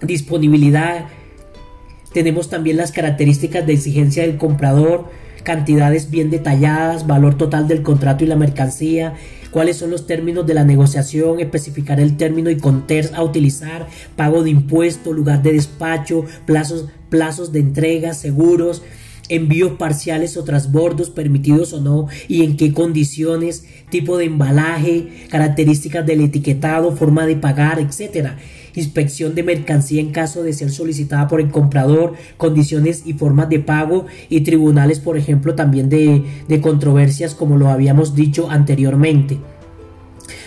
disponibilidad. 0.00 1.06
Tenemos 2.14 2.48
también 2.48 2.76
las 2.76 2.92
características 2.92 3.66
de 3.66 3.72
exigencia 3.72 4.22
del 4.22 4.36
comprador, 4.36 5.10
cantidades 5.42 6.10
bien 6.10 6.30
detalladas, 6.30 7.08
valor 7.08 7.36
total 7.36 7.66
del 7.66 7.82
contrato 7.82 8.22
y 8.22 8.28
la 8.28 8.36
mercancía, 8.36 9.14
cuáles 9.50 9.78
son 9.78 9.90
los 9.90 10.06
términos 10.06 10.46
de 10.46 10.54
la 10.54 10.62
negociación, 10.62 11.40
especificar 11.40 11.98
el 11.98 12.16
término 12.16 12.50
y 12.50 12.56
conters 12.56 13.12
a 13.14 13.22
utilizar, 13.24 13.88
pago 14.14 14.44
de 14.44 14.50
impuesto, 14.50 15.12
lugar 15.12 15.42
de 15.42 15.54
despacho, 15.54 16.24
plazos, 16.46 16.86
plazos 17.08 17.50
de 17.50 17.58
entrega, 17.58 18.14
seguros, 18.14 18.82
envíos 19.28 19.72
parciales 19.72 20.36
o 20.36 20.44
transbordos 20.44 21.10
permitidos 21.10 21.72
o 21.72 21.80
no 21.80 22.08
y 22.28 22.42
en 22.42 22.56
qué 22.56 22.72
condiciones, 22.72 23.64
tipo 23.90 24.18
de 24.18 24.26
embalaje, 24.26 25.26
características 25.30 26.06
del 26.06 26.20
etiquetado, 26.20 26.96
forma 26.96 27.26
de 27.26 27.36
pagar, 27.36 27.80
etcétera 27.80 28.36
inspección 28.74 29.34
de 29.34 29.42
mercancía 29.42 30.00
en 30.00 30.10
caso 30.10 30.42
de 30.42 30.52
ser 30.52 30.70
solicitada 30.70 31.28
por 31.28 31.40
el 31.40 31.50
comprador, 31.50 32.14
condiciones 32.36 33.02
y 33.06 33.14
formas 33.14 33.48
de 33.48 33.60
pago 33.60 34.06
y 34.28 34.40
tribunales, 34.40 35.00
por 35.00 35.16
ejemplo, 35.16 35.54
también 35.54 35.88
de, 35.88 36.24
controversias 36.60 37.34
como 37.34 37.56
lo 37.56 37.68
habíamos 37.68 38.14
dicho 38.14 38.50
anteriormente. 38.50 39.38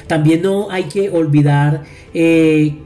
También 0.07 0.41
no 0.41 0.71
hay 0.71 0.85
que 0.85 1.09
olvidar 1.09 1.83
eh, 2.13 2.77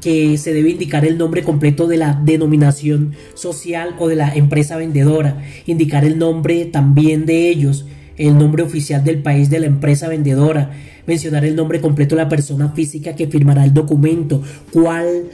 que 0.00 0.38
se 0.38 0.52
debe 0.52 0.70
indicar 0.70 1.04
el 1.04 1.18
nombre 1.18 1.42
completo 1.42 1.86
de 1.86 1.96
la 1.96 2.20
denominación 2.24 3.14
social 3.34 3.94
o 3.98 4.08
de 4.08 4.16
la 4.16 4.34
empresa 4.34 4.76
vendedora, 4.76 5.42
indicar 5.66 6.04
el 6.04 6.18
nombre 6.18 6.64
también 6.66 7.26
de 7.26 7.48
ellos, 7.48 7.86
el 8.16 8.36
nombre 8.36 8.62
oficial 8.62 9.04
del 9.04 9.22
país 9.22 9.50
de 9.50 9.60
la 9.60 9.66
empresa 9.66 10.08
vendedora, 10.08 10.70
mencionar 11.06 11.44
el 11.44 11.56
nombre 11.56 11.80
completo 11.80 12.16
de 12.16 12.22
la 12.22 12.28
persona 12.28 12.70
física 12.70 13.14
que 13.14 13.28
firmará 13.28 13.64
el 13.64 13.72
documento, 13.72 14.42
cuál, 14.72 15.24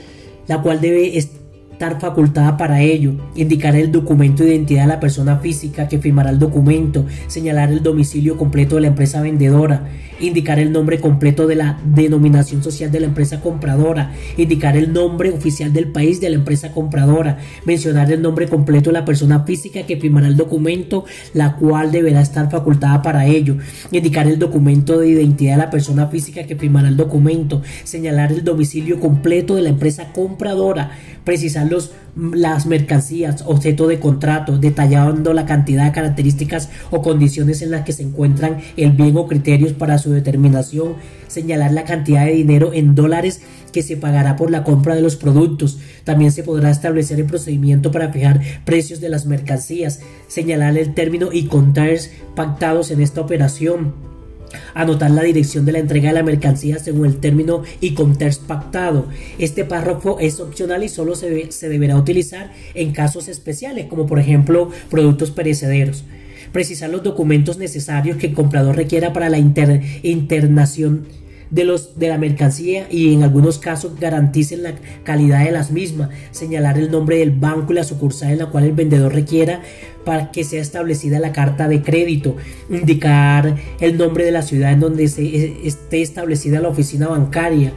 la 0.46 0.62
cual 0.62 0.80
debe 0.80 1.16
estar 1.16 2.00
facultada 2.00 2.56
para 2.56 2.82
ello, 2.82 3.14
indicar 3.34 3.74
el 3.74 3.90
documento 3.90 4.44
de 4.44 4.50
identidad 4.50 4.82
de 4.82 4.88
la 4.88 5.00
persona 5.00 5.38
física 5.38 5.88
que 5.88 5.98
firmará 5.98 6.30
el 6.30 6.38
documento, 6.38 7.06
señalar 7.26 7.72
el 7.72 7.82
domicilio 7.82 8.36
completo 8.36 8.76
de 8.76 8.82
la 8.82 8.88
empresa 8.88 9.20
vendedora, 9.20 9.88
indicar 10.20 10.58
el 10.58 10.72
nombre 10.72 11.00
completo 11.00 11.46
de 11.46 11.56
la 11.56 11.80
denominación 11.84 12.62
social 12.62 12.90
de 12.90 13.00
la 13.00 13.06
empresa 13.06 13.40
compradora, 13.40 14.12
indicar 14.36 14.76
el 14.76 14.92
nombre 14.92 15.30
oficial 15.30 15.72
del 15.72 15.88
país 15.88 16.20
de 16.20 16.30
la 16.30 16.36
empresa 16.36 16.72
compradora, 16.72 17.38
mencionar 17.64 18.10
el 18.12 18.22
nombre 18.22 18.48
completo 18.48 18.90
de 18.90 18.94
la 18.94 19.04
persona 19.04 19.44
física 19.44 19.84
que 19.84 19.96
firmará 19.96 20.28
el 20.28 20.36
documento, 20.36 21.04
la 21.32 21.56
cual 21.56 21.92
deberá 21.92 22.20
estar 22.20 22.50
facultada 22.50 23.02
para 23.02 23.26
ello, 23.26 23.56
indicar 23.90 24.26
el 24.26 24.38
documento 24.38 24.98
de 24.98 25.08
identidad 25.08 25.52
de 25.52 25.64
la 25.64 25.70
persona 25.70 26.08
física 26.08 26.44
que 26.44 26.56
firmará 26.56 26.88
el 26.88 26.96
documento, 26.96 27.62
señalar 27.84 28.32
el 28.32 28.44
domicilio 28.44 29.00
completo 29.00 29.56
de 29.56 29.62
la 29.62 29.70
empresa 29.70 30.12
compradora, 30.12 30.92
precisar 31.24 31.70
los 31.70 31.92
las 32.16 32.66
mercancías, 32.66 33.42
objeto 33.46 33.88
de 33.88 33.98
contrato, 33.98 34.58
detallando 34.58 35.32
la 35.32 35.46
cantidad 35.46 35.84
de 35.84 35.92
características 35.92 36.70
o 36.90 37.02
condiciones 37.02 37.60
en 37.62 37.70
las 37.70 37.82
que 37.82 37.92
se 37.92 38.02
encuentran 38.02 38.58
el 38.76 38.92
bien 38.92 39.16
o 39.16 39.26
criterios 39.26 39.72
para 39.72 39.98
su 39.98 40.12
determinación, 40.14 40.94
señalar 41.28 41.72
la 41.72 41.84
cantidad 41.84 42.24
de 42.24 42.32
dinero 42.32 42.72
en 42.72 42.94
dólares 42.94 43.42
que 43.72 43.82
se 43.82 43.96
pagará 43.96 44.36
por 44.36 44.50
la 44.50 44.64
compra 44.64 44.94
de 44.94 45.02
los 45.02 45.16
productos. 45.16 45.78
También 46.04 46.32
se 46.32 46.44
podrá 46.44 46.70
establecer 46.70 47.18
el 47.18 47.26
procedimiento 47.26 47.90
para 47.90 48.12
fijar 48.12 48.40
precios 48.64 49.00
de 49.00 49.08
las 49.08 49.26
mercancías, 49.26 50.00
señalar 50.28 50.78
el 50.78 50.94
término 50.94 51.30
y 51.32 51.46
contares 51.46 52.12
pactados 52.34 52.90
en 52.90 53.02
esta 53.02 53.20
operación 53.20 53.92
anotar 54.74 55.10
la 55.10 55.22
dirección 55.22 55.64
de 55.64 55.72
la 55.72 55.78
entrega 55.78 56.08
de 56.10 56.14
la 56.14 56.22
mercancía 56.22 56.78
según 56.78 57.06
el 57.06 57.18
término 57.18 57.62
y 57.80 57.94
contexto 57.94 58.46
pactado. 58.46 59.06
Este 59.38 59.64
párrafo 59.64 60.18
es 60.20 60.40
opcional 60.40 60.84
y 60.84 60.88
solo 60.88 61.14
se, 61.14 61.50
se 61.50 61.68
deberá 61.68 61.96
utilizar 61.96 62.52
en 62.74 62.92
casos 62.92 63.28
especiales, 63.28 63.86
como 63.86 64.06
por 64.06 64.18
ejemplo 64.18 64.70
productos 64.90 65.30
perecederos. 65.30 66.04
Precisar 66.54 66.88
los 66.88 67.02
documentos 67.02 67.58
necesarios 67.58 68.16
que 68.16 68.28
el 68.28 68.32
comprador 68.32 68.76
requiera 68.76 69.12
para 69.12 69.28
la 69.28 69.38
internación 69.38 71.04
de, 71.50 71.64
los, 71.64 71.98
de 71.98 72.06
la 72.06 72.16
mercancía 72.16 72.86
y 72.88 73.12
en 73.12 73.24
algunos 73.24 73.58
casos 73.58 73.98
garanticen 73.98 74.62
la 74.62 74.74
calidad 75.02 75.44
de 75.44 75.50
las 75.50 75.72
mismas, 75.72 76.10
señalar 76.30 76.78
el 76.78 76.92
nombre 76.92 77.18
del 77.18 77.32
banco 77.32 77.72
y 77.72 77.74
la 77.74 77.82
sucursal 77.82 78.30
en 78.30 78.38
la 78.38 78.46
cual 78.46 78.62
el 78.62 78.72
vendedor 78.72 79.12
requiera 79.12 79.62
para 80.04 80.30
que 80.30 80.44
sea 80.44 80.62
establecida 80.62 81.18
la 81.18 81.32
carta 81.32 81.66
de 81.66 81.82
crédito, 81.82 82.36
indicar 82.70 83.56
el 83.80 83.98
nombre 83.98 84.24
de 84.24 84.30
la 84.30 84.42
ciudad 84.42 84.70
en 84.70 84.78
donde 84.78 85.08
se, 85.08 85.24
eh, 85.24 85.56
esté 85.64 86.02
establecida 86.02 86.60
la 86.60 86.68
oficina 86.68 87.08
bancaria, 87.08 87.72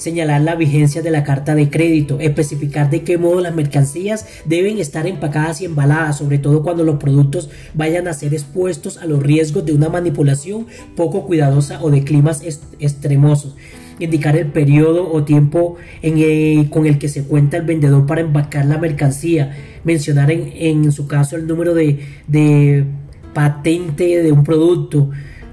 señalar 0.00 0.40
la 0.40 0.54
vigencia 0.54 1.02
de 1.02 1.10
la 1.10 1.24
carta 1.24 1.54
de 1.54 1.68
crédito, 1.68 2.18
especificar 2.20 2.88
de 2.88 3.02
qué 3.02 3.18
modo 3.18 3.42
las 3.42 3.54
mercancías 3.54 4.24
deben 4.46 4.78
estar 4.78 5.06
empacadas 5.06 5.60
y 5.60 5.66
embaladas, 5.66 6.16
sobre 6.16 6.38
todo 6.38 6.62
cuando 6.62 6.84
los 6.84 6.96
productos 6.96 7.50
vayan 7.74 8.08
a 8.08 8.14
ser 8.14 8.32
expuestos 8.32 8.96
a 8.96 9.04
los 9.04 9.22
riesgos 9.22 9.66
de 9.66 9.74
una 9.74 9.90
manipulación 9.90 10.66
poco 10.96 11.26
cuidadosa 11.26 11.82
o 11.82 11.90
de 11.90 12.02
climas 12.02 12.42
extremosos. 12.78 13.56
Indicar 13.98 14.38
el 14.38 14.46
periodo 14.46 15.12
o 15.12 15.24
tiempo 15.24 15.76
en 16.00 16.64
con 16.70 16.86
el 16.86 16.98
que 16.98 17.10
se 17.10 17.24
cuenta 17.24 17.58
el 17.58 17.64
vendedor 17.64 18.06
para 18.06 18.22
empacar 18.22 18.64
la 18.64 18.78
mercancía, 18.78 19.54
mencionar 19.84 20.30
en, 20.30 20.50
en 20.54 20.90
su 20.92 21.06
caso 21.06 21.36
el 21.36 21.46
número 21.46 21.74
de 21.74 22.86
patente 23.34 24.22
de 24.22 24.32
un 24.32 24.44
producto, 24.44 25.10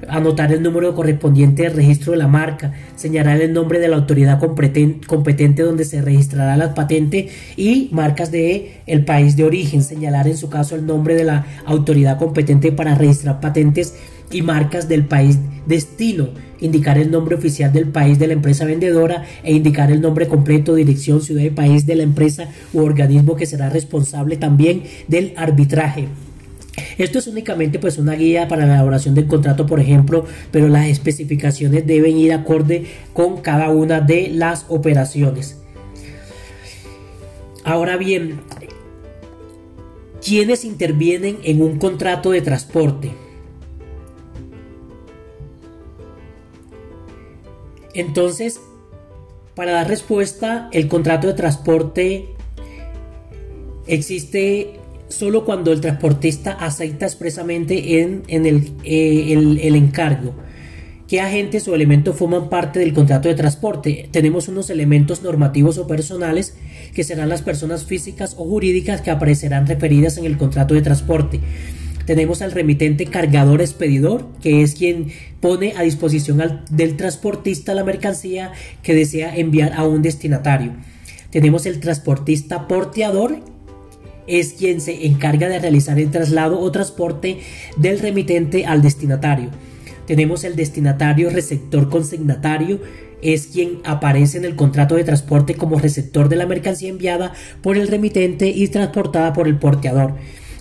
anotar 0.07 0.51
el 0.51 0.63
número 0.63 0.93
correspondiente 0.95 1.63
de 1.63 1.69
registro 1.69 2.11
de 2.11 2.17
la 2.17 2.27
marca, 2.27 2.73
señalar 2.95 3.41
el 3.41 3.53
nombre 3.53 3.79
de 3.79 3.87
la 3.87 3.97
autoridad 3.97 4.39
competente 4.39 5.63
donde 5.63 5.85
se 5.85 6.01
registrará 6.01 6.57
la 6.57 6.73
patente 6.73 7.29
y 7.55 7.89
marcas 7.91 8.31
de 8.31 8.81
el 8.85 9.05
país 9.05 9.35
de 9.35 9.43
origen, 9.43 9.83
señalar 9.83 10.27
en 10.27 10.37
su 10.37 10.49
caso 10.49 10.75
el 10.75 10.85
nombre 10.85 11.15
de 11.15 11.23
la 11.23 11.45
autoridad 11.65 12.17
competente 12.17 12.71
para 12.71 12.95
registrar 12.95 13.39
patentes 13.39 13.95
y 14.31 14.41
marcas 14.41 14.87
del 14.87 15.05
país 15.05 15.39
destino, 15.65 16.29
indicar 16.59 16.97
el 16.97 17.11
nombre 17.11 17.35
oficial 17.35 17.71
del 17.71 17.87
país 17.87 18.19
de 18.19 18.27
la 18.27 18.33
empresa 18.33 18.65
vendedora 18.65 19.23
e 19.43 19.53
indicar 19.53 19.91
el 19.91 20.01
nombre 20.01 20.27
completo, 20.27 20.75
dirección, 20.75 21.21
ciudad 21.21 21.43
y 21.43 21.49
país 21.49 21.85
de 21.85 21.95
la 21.95 22.03
empresa 22.03 22.49
u 22.73 22.81
organismo 22.81 23.35
que 23.35 23.45
será 23.45 23.69
responsable 23.69 24.37
también 24.37 24.83
del 25.07 25.33
arbitraje. 25.37 26.07
Esto 26.97 27.19
es 27.19 27.27
únicamente 27.27 27.79
pues 27.79 27.97
una 27.97 28.13
guía 28.13 28.47
para 28.47 28.65
la 28.65 28.75
elaboración 28.75 29.15
del 29.15 29.27
contrato, 29.27 29.65
por 29.65 29.79
ejemplo, 29.79 30.25
pero 30.51 30.67
las 30.67 30.87
especificaciones 30.87 31.85
deben 31.85 32.17
ir 32.17 32.33
acorde 32.33 32.85
con 33.13 33.41
cada 33.41 33.69
una 33.69 33.99
de 33.99 34.29
las 34.29 34.65
operaciones. 34.69 35.59
Ahora 37.63 37.97
bien, 37.97 38.39
¿quiénes 40.25 40.65
intervienen 40.65 41.39
en 41.43 41.61
un 41.61 41.77
contrato 41.79 42.31
de 42.31 42.41
transporte? 42.41 43.11
Entonces, 47.93 48.61
para 49.55 49.71
dar 49.71 49.87
respuesta, 49.87 50.69
el 50.71 50.87
contrato 50.87 51.27
de 51.27 51.33
transporte 51.33 52.29
existe 53.87 54.79
solo 55.09 55.45
cuando 55.45 55.71
el 55.71 55.81
transportista 55.81 56.51
acepta 56.51 57.05
expresamente 57.05 58.01
en, 58.01 58.23
eh, 58.27 59.33
el, 59.33 59.75
encargo. 59.75 60.35
¿Qué 61.07 61.21
agentes 61.21 61.67
o 61.67 61.75
elementos 61.75 62.15
forman 62.17 62.49
parte 62.49 62.79
del 62.79 62.93
contrato 62.93 63.29
de 63.29 63.35
transporte? 63.35 64.09
Tenemos 64.11 64.49
unos 64.49 64.69
elementos 64.69 65.23
normativos 65.23 65.77
o 65.77 65.87
personales 65.87 66.55
que 66.93 67.05
serán 67.05 67.29
las 67.29 67.41
personas 67.41 67.85
físicas 67.85 68.35
o 68.37 68.43
jurídicas 68.43 69.01
que 69.01 69.11
aparecerán 69.11 69.67
referidas 69.67 70.17
en 70.17 70.25
el 70.25 70.37
contrato 70.37 70.73
de 70.73 70.81
transporte. 70.81 71.39
Tenemos 72.05 72.41
al 72.41 72.51
remitente 72.51 73.05
cargador 73.05 73.61
expedidor, 73.61 74.27
que 74.41 74.61
es 74.63 74.75
quien 74.75 75.11
pone 75.41 75.73
a 75.75 75.81
disposición 75.81 76.63
del 76.69 76.95
transportista 76.95 77.73
la 77.73 77.83
mercancía 77.83 78.51
que 78.81 78.93
desea 78.93 79.35
enviar 79.35 79.73
a 79.73 79.83
un 79.83 80.01
destinatario. 80.01 80.73
Tenemos 81.31 81.65
el 81.65 81.79
transportista 81.81 82.67
porteador, 82.67 83.41
es 84.27 84.53
quien 84.53 84.81
se 84.81 85.07
encarga 85.07 85.47
de 85.47 85.59
realizar 85.59 85.97
el 85.99 86.11
traslado 86.11 86.59
o 86.59 86.71
transporte 86.71 87.39
del 87.77 87.99
remitente 87.99 88.65
al 88.65 88.81
destinatario. 88.81 89.49
Tenemos 90.05 90.43
el 90.43 90.55
destinatario 90.55 91.29
receptor 91.29 91.89
consignatario, 91.89 92.79
es 93.21 93.47
quien 93.47 93.79
aparece 93.83 94.37
en 94.37 94.45
el 94.45 94.55
contrato 94.55 94.95
de 94.95 95.03
transporte 95.03 95.55
como 95.55 95.79
receptor 95.79 96.29
de 96.29 96.35
la 96.35 96.45
mercancía 96.45 96.89
enviada 96.89 97.33
por 97.61 97.77
el 97.77 97.87
remitente 97.87 98.47
y 98.49 98.67
transportada 98.67 99.33
por 99.33 99.47
el 99.47 99.57
porteador. 99.57 100.13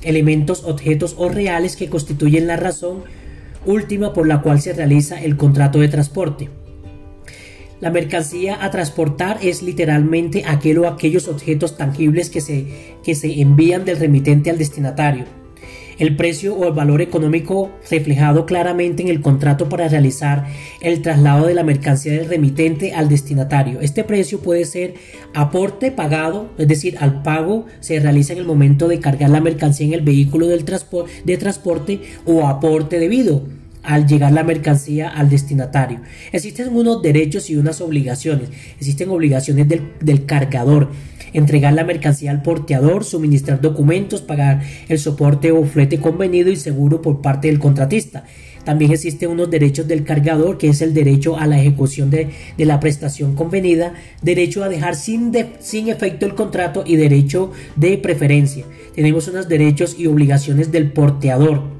Elementos, 0.02 0.64
objetos 0.64 1.14
o 1.18 1.28
reales 1.28 1.76
que 1.76 1.88
constituyen 1.88 2.46
la 2.46 2.56
razón 2.56 3.04
última 3.66 4.12
por 4.12 4.26
la 4.26 4.40
cual 4.40 4.60
se 4.60 4.72
realiza 4.72 5.20
el 5.22 5.36
contrato 5.36 5.80
de 5.80 5.88
transporte. 5.88 6.48
La 7.78 7.90
mercancía 7.90 8.64
a 8.64 8.70
transportar 8.70 9.38
es 9.42 9.62
literalmente 9.62 10.44
aquel 10.46 10.78
o 10.78 10.88
aquellos 10.88 11.28
objetos 11.28 11.76
tangibles 11.76 12.30
que 12.30 12.40
se, 12.40 12.66
que 13.04 13.14
se 13.14 13.40
envían 13.42 13.84
del 13.84 13.98
remitente 13.98 14.48
al 14.50 14.56
destinatario. 14.58 15.24
el 15.98 16.14
precio 16.14 16.54
o 16.54 16.66
el 16.66 16.74
valor 16.74 17.00
económico 17.00 17.70
reflejado 17.90 18.44
claramente 18.44 19.02
en 19.02 19.08
el 19.08 19.22
contrato 19.22 19.70
para 19.70 19.88
realizar 19.88 20.46
el 20.82 21.00
traslado 21.00 21.46
de 21.46 21.54
la 21.54 21.62
mercancía 21.62 22.12
del 22.12 22.28
remitente 22.28 22.92
al 22.92 23.08
destinatario. 23.08 23.80
Este 23.80 24.04
precio 24.04 24.40
puede 24.40 24.66
ser 24.66 24.94
aporte 25.32 25.90
pagado, 25.90 26.50
es 26.58 26.68
decir, 26.68 26.98
al 27.00 27.22
pago 27.22 27.64
se 27.80 27.98
realiza 27.98 28.34
en 28.34 28.40
el 28.40 28.44
momento 28.44 28.88
de 28.88 29.00
cargar 29.00 29.30
la 29.30 29.40
mercancía 29.40 29.86
en 29.86 29.94
el 29.94 30.02
vehículo 30.02 30.48
del 30.48 30.66
de 30.66 31.36
transporte 31.38 32.00
o 32.26 32.46
aporte 32.46 32.98
debido 32.98 33.44
al 33.86 34.06
llegar 34.06 34.32
la 34.32 34.44
mercancía 34.44 35.08
al 35.08 35.30
destinatario. 35.30 36.00
Existen 36.32 36.74
unos 36.74 37.02
derechos 37.02 37.48
y 37.48 37.56
unas 37.56 37.80
obligaciones. 37.80 38.50
Existen 38.78 39.08
obligaciones 39.08 39.68
del, 39.68 40.26
cargador 40.26 40.90
entregar 41.32 41.72
la 41.74 41.84
mercancía 41.84 42.30
al 42.30 42.42
porteador, 42.42 43.04
suministrar 43.04 43.60
documentos, 43.60 44.22
pagar 44.22 44.62
el 44.88 44.98
soporte 44.98 45.52
o 45.52 45.64
flete 45.64 45.98
convenido 45.98 46.50
y 46.50 46.56
seguro 46.56 47.02
por 47.02 47.20
parte 47.20 47.48
del 47.48 47.58
contratista. 47.58 48.24
También 48.64 48.90
existen 48.90 49.30
unos 49.30 49.50
derechos 49.50 49.86
del 49.86 50.02
cargador, 50.02 50.58
que 50.58 50.68
es 50.68 50.82
el 50.82 50.92
derecho 50.92 51.36
a 51.38 51.46
la 51.46 51.60
ejecución 51.60 52.10
de, 52.10 52.30
la 52.58 52.80
prestación 52.80 53.36
convenida, 53.36 53.94
derecho 54.22 54.64
a 54.64 54.68
dejar 54.68 54.96
sin, 54.96 55.32
sin 55.60 55.88
efecto 55.88 56.26
el 56.26 56.34
contrato 56.34 56.82
y 56.84 56.96
derecho 56.96 57.52
de 57.76 57.96
preferencia. 57.98 58.64
Tenemos 58.94 59.28
unos 59.28 59.46
derechos 59.46 59.94
y 59.98 60.06
obligaciones 60.08 60.72
del 60.72 60.90
porteador 60.90 61.75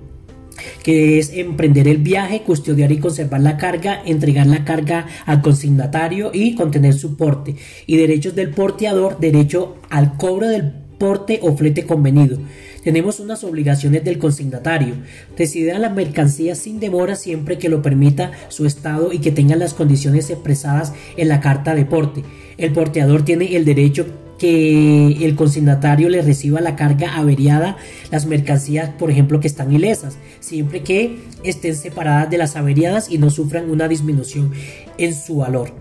que 0.82 1.18
es 1.18 1.32
emprender 1.32 1.88
el 1.88 1.98
viaje, 1.98 2.42
custodiar 2.42 2.92
y 2.92 2.98
conservar 2.98 3.40
la 3.40 3.56
carga, 3.56 4.02
entregar 4.04 4.46
la 4.46 4.64
carga 4.64 5.06
al 5.24 5.42
consignatario 5.42 6.30
y 6.32 6.54
contener 6.54 6.94
su 6.94 7.16
porte. 7.16 7.56
Y 7.86 7.96
derechos 7.96 8.34
del 8.34 8.50
porteador, 8.50 9.18
derecho 9.18 9.76
al 9.90 10.16
cobro 10.16 10.48
del 10.48 10.72
porte 10.98 11.40
o 11.42 11.56
flete 11.56 11.84
convenido. 11.84 12.38
Tenemos 12.86 13.18
unas 13.18 13.42
obligaciones 13.42 14.04
del 14.04 14.18
consignatario. 14.18 14.94
Decide 15.36 15.76
la 15.78 15.90
mercancía 15.90 16.54
sin 16.54 16.78
demora 16.78 17.16
siempre 17.16 17.58
que 17.58 17.68
lo 17.68 17.82
permita 17.82 18.30
su 18.48 18.64
estado 18.64 19.12
y 19.12 19.18
que 19.18 19.32
tenga 19.32 19.56
las 19.56 19.74
condiciones 19.74 20.30
expresadas 20.30 20.92
en 21.16 21.28
la 21.28 21.40
carta 21.40 21.74
de 21.74 21.84
porte. 21.84 22.22
El 22.58 22.72
porteador 22.72 23.24
tiene 23.24 23.56
el 23.56 23.64
derecho 23.64 24.06
que 24.38 25.24
el 25.24 25.34
consignatario 25.34 26.08
le 26.08 26.22
reciba 26.22 26.60
la 26.60 26.76
carga 26.76 27.16
averiada, 27.16 27.76
las 28.10 28.26
mercancías, 28.26 28.90
por 28.90 29.10
ejemplo, 29.10 29.40
que 29.40 29.48
están 29.48 29.72
ilesas, 29.72 30.18
siempre 30.40 30.82
que 30.82 31.18
estén 31.42 31.74
separadas 31.74 32.30
de 32.30 32.38
las 32.38 32.56
averiadas 32.56 33.10
y 33.10 33.18
no 33.18 33.30
sufran 33.30 33.70
una 33.70 33.88
disminución 33.88 34.52
en 34.98 35.14
su 35.14 35.36
valor. 35.36 35.72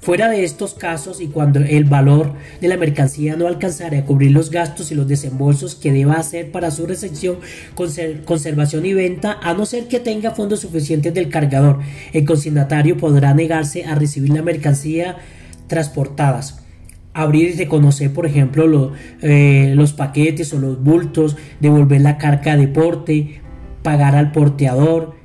Fuera 0.00 0.30
de 0.30 0.44
estos 0.44 0.74
casos 0.74 1.20
y 1.20 1.26
cuando 1.26 1.58
el 1.58 1.84
valor 1.84 2.32
de 2.60 2.68
la 2.68 2.76
mercancía 2.76 3.34
no 3.34 3.48
alcanzara 3.48 3.98
a 3.98 4.04
cubrir 4.04 4.30
los 4.30 4.50
gastos 4.50 4.92
y 4.92 4.94
los 4.94 5.08
desembolsos 5.08 5.74
que 5.74 5.92
deba 5.92 6.14
hacer 6.14 6.52
para 6.52 6.70
su 6.70 6.86
recepción, 6.86 7.38
conservación 7.74 8.86
y 8.86 8.94
venta, 8.94 9.38
a 9.42 9.54
no 9.54 9.66
ser 9.66 9.88
que 9.88 9.98
tenga 9.98 10.30
fondos 10.30 10.60
suficientes 10.60 11.12
del 11.12 11.28
cargador, 11.28 11.80
el 12.12 12.24
consignatario 12.24 12.96
podrá 12.96 13.34
negarse 13.34 13.84
a 13.84 13.96
recibir 13.96 14.30
la 14.30 14.42
mercancía 14.42 15.16
transportadas 15.66 16.60
abrir 17.18 17.50
y 17.50 17.52
reconocer, 17.52 18.12
por 18.12 18.26
ejemplo, 18.26 18.92
eh, 19.22 19.72
los 19.74 19.92
paquetes 19.92 20.54
o 20.54 20.58
los 20.58 20.82
bultos, 20.82 21.36
devolver 21.58 22.00
la 22.00 22.16
carga 22.16 22.56
de 22.56 22.68
porte, 22.68 23.40
pagar 23.82 24.14
al 24.14 24.30
porteador, 24.30 25.16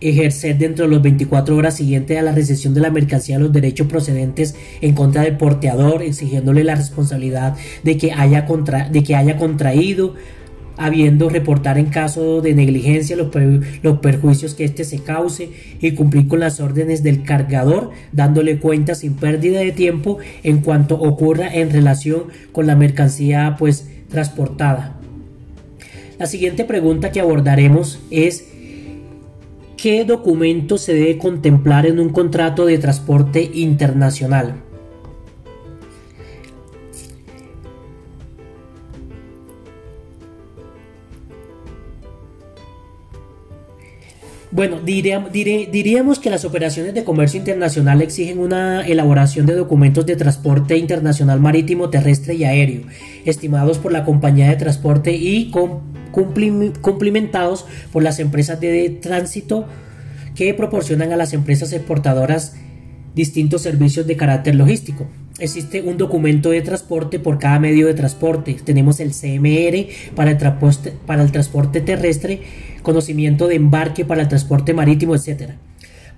ejercer 0.00 0.58
dentro 0.58 0.86
de 0.86 0.90
los 0.90 1.02
24 1.02 1.56
horas 1.56 1.76
siguientes 1.76 2.18
a 2.18 2.22
la 2.22 2.32
recepción 2.32 2.74
de 2.74 2.80
la 2.80 2.90
mercancía 2.90 3.38
los 3.38 3.52
derechos 3.52 3.86
procedentes 3.86 4.56
en 4.80 4.94
contra 4.94 5.22
del 5.22 5.36
porteador, 5.36 6.02
exigiéndole 6.02 6.64
la 6.64 6.74
responsabilidad 6.74 7.56
de 7.84 7.96
que 7.96 8.12
haya, 8.12 8.44
contra, 8.44 8.88
de 8.88 9.04
que 9.04 9.14
haya 9.14 9.36
contraído 9.36 10.14
habiendo 10.76 11.28
reportar 11.28 11.78
en 11.78 11.86
caso 11.86 12.40
de 12.40 12.54
negligencia 12.54 13.16
los, 13.16 13.28
los, 13.82 13.98
perjuicios 13.98 14.54
que 14.54 14.64
éste 14.64 14.84
se 14.84 14.98
cause 14.98 15.50
y 15.80 15.92
cumplir 15.92 16.28
con 16.28 16.40
las 16.40 16.60
órdenes 16.60 17.02
del 17.02 17.22
cargador, 17.22 17.90
dándole 18.12 18.58
cuenta 18.58 18.94
sin 18.94 19.14
pérdida 19.14 19.60
de 19.60 19.72
tiempo 19.72 20.18
en 20.42 20.60
cuanto 20.60 20.96
ocurra 21.00 21.54
en 21.54 21.70
relación 21.70 22.24
con 22.52 22.66
la 22.66 22.76
mercancía 22.76 23.56
pues 23.58 23.88
transportada. 24.08 25.00
La 26.18 26.26
siguiente 26.26 26.64
pregunta 26.64 27.10
que 27.10 27.20
abordaremos 27.20 28.00
es 28.10 28.46
¿qué 29.76 30.04
documento 30.04 30.78
se 30.78 30.94
debe 30.94 31.18
contemplar 31.18 31.86
en 31.86 31.98
un 32.00 32.08
contrato 32.08 32.66
de 32.66 32.78
transporte 32.78 33.50
internacional? 33.52 34.63
Bueno, 44.54 44.80
diríamos 44.80 46.20
que 46.20 46.30
las 46.30 46.44
operaciones 46.44 46.94
de 46.94 47.02
comercio 47.02 47.40
internacional 47.40 48.00
exigen 48.00 48.38
una 48.38 48.86
elaboración 48.86 49.46
de 49.46 49.54
documentos 49.56 50.06
de 50.06 50.14
transporte 50.14 50.76
internacional 50.76 51.40
marítimo, 51.40 51.90
terrestre 51.90 52.34
y 52.34 52.44
aéreo, 52.44 52.82
estimados 53.24 53.78
por 53.78 53.90
la 53.90 54.04
compañía 54.04 54.48
de 54.48 54.54
transporte 54.54 55.12
y 55.12 55.50
cumplimentados 56.12 57.66
por 57.92 58.04
las 58.04 58.20
empresas 58.20 58.60
de 58.60 58.90
tránsito 58.90 59.66
que 60.36 60.54
proporcionan 60.54 61.10
a 61.10 61.16
las 61.16 61.32
empresas 61.32 61.72
exportadoras 61.72 62.54
distintos 63.16 63.60
servicios 63.62 64.06
de 64.06 64.16
carácter 64.16 64.54
logístico. 64.54 65.08
Existe 65.40 65.82
un 65.82 65.96
documento 65.96 66.50
de 66.50 66.62
transporte 66.62 67.18
por 67.18 67.40
cada 67.40 67.58
medio 67.58 67.88
de 67.88 67.94
transporte. 67.94 68.56
Tenemos 68.64 69.00
el 69.00 69.10
CMR 69.10 70.14
para 70.14 70.30
el, 70.30 70.38
transporte, 70.38 70.92
para 71.06 71.24
el 71.24 71.32
transporte 71.32 71.80
terrestre, 71.80 72.40
conocimiento 72.84 73.48
de 73.48 73.56
embarque 73.56 74.04
para 74.04 74.22
el 74.22 74.28
transporte 74.28 74.72
marítimo, 74.72 75.16
etc. 75.16 75.54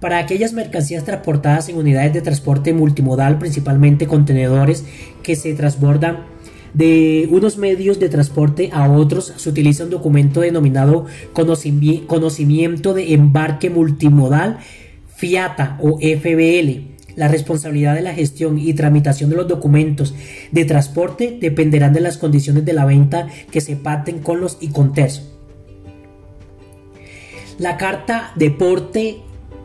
Para 0.00 0.18
aquellas 0.18 0.52
mercancías 0.52 1.04
transportadas 1.04 1.70
en 1.70 1.78
unidades 1.78 2.12
de 2.12 2.20
transporte 2.20 2.74
multimodal, 2.74 3.38
principalmente 3.38 4.06
contenedores 4.06 4.84
que 5.22 5.36
se 5.36 5.54
transbordan 5.54 6.24
de 6.74 7.26
unos 7.30 7.56
medios 7.56 7.98
de 7.98 8.10
transporte 8.10 8.68
a 8.74 8.90
otros, 8.90 9.32
se 9.34 9.48
utiliza 9.48 9.84
un 9.84 9.90
documento 9.90 10.42
denominado 10.42 11.06
conocimiento 11.32 12.92
de 12.92 13.14
embarque 13.14 13.70
multimodal 13.70 14.58
FIATA 15.14 15.78
o 15.80 15.98
FBL. 15.98 16.96
La 17.14 17.28
responsabilidad 17.28 17.94
de 17.94 18.02
la 18.02 18.12
gestión 18.12 18.58
y 18.58 18.74
tramitación 18.74 19.30
de 19.30 19.36
los 19.36 19.48
documentos 19.48 20.14
de 20.52 20.66
transporte 20.66 21.38
dependerán 21.40 21.94
de 21.94 22.00
las 22.00 22.18
condiciones 22.18 22.66
de 22.66 22.74
la 22.74 22.84
venta 22.84 23.28
que 23.50 23.62
se 23.62 23.76
pacten 23.76 24.18
con 24.18 24.42
los 24.42 24.58
ICONTES. 24.60 25.35
La 27.58 27.78
carta 27.78 28.32
de 28.36 28.50
porte 28.50 29.22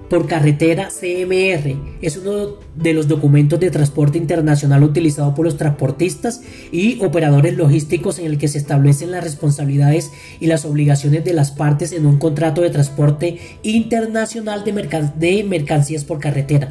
por 0.09 0.25
carretera 0.25 0.87
CMR 0.89 1.75
es 2.01 2.17
uno 2.17 2.55
de 2.75 2.93
los 2.93 3.09
documentos 3.09 3.59
de 3.59 3.69
transporte 3.69 4.17
internacional 4.17 4.83
utilizado 4.83 5.35
por 5.35 5.45
los 5.45 5.57
transportistas 5.57 6.41
y 6.71 7.03
operadores 7.03 7.57
logísticos 7.57 8.19
en 8.19 8.25
el 8.25 8.37
que 8.37 8.47
se 8.47 8.57
establecen 8.57 9.11
las 9.11 9.23
responsabilidades 9.23 10.11
y 10.39 10.47
las 10.47 10.63
obligaciones 10.63 11.25
de 11.25 11.33
las 11.33 11.51
partes 11.51 11.91
en 11.91 12.05
un 12.05 12.17
contrato 12.17 12.61
de 12.61 12.69
transporte 12.69 13.39
internacional 13.63 14.63
de, 14.63 15.43
mercancías 15.43 16.05
por 16.05 16.19
carretera. 16.19 16.69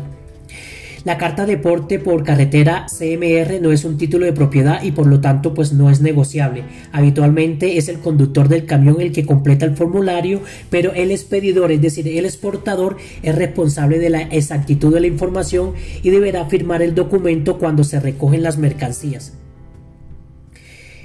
La 1.05 1.17
carta 1.17 1.47
de 1.47 1.57
porte 1.57 1.99
por 1.99 2.25
carretera 2.25 2.85
CMR 2.87 3.59
no 3.63 3.73
es 3.73 3.87
un 3.87 3.97
título 3.97 4.27
de 4.27 4.35
propiedad 4.35 4.83
y 4.83 4.93
por 4.93 5.07
lo 5.07 5.21
tanto 5.21 5.55
pues 5.55 5.73
no 5.73 5.89
es 5.89 6.03
negociable. 6.03 6.65
Habitualmente 6.93 7.79
es 7.79 7.89
el 7.89 8.01
conductor 8.01 8.49
del 8.49 8.67
camión 8.67 9.01
el 9.01 9.11
que 9.11 9.25
completa 9.25 9.65
el 9.65 9.77
formulario, 9.77 10.43
pero 10.69 10.93
el 10.93 11.11
expedidor, 11.11 11.73
es 11.73 11.81
decir, 11.81 12.07
el 12.07 12.27
exportador, 12.27 12.99
es 13.23 13.35
responsable 13.35 13.99
de 13.99 14.11
la 14.11 14.23
exactitud 14.23 14.93
de 14.93 15.01
la 15.01 15.07
información 15.07 15.73
y 16.03 16.11
deberá 16.11 16.45
firmar 16.45 16.83
el 16.83 16.95
documento 16.95 17.59
cuando 17.59 17.83
se 17.83 17.99
recogen 17.99 18.43
las 18.43 18.59
mercancías. 18.59 19.33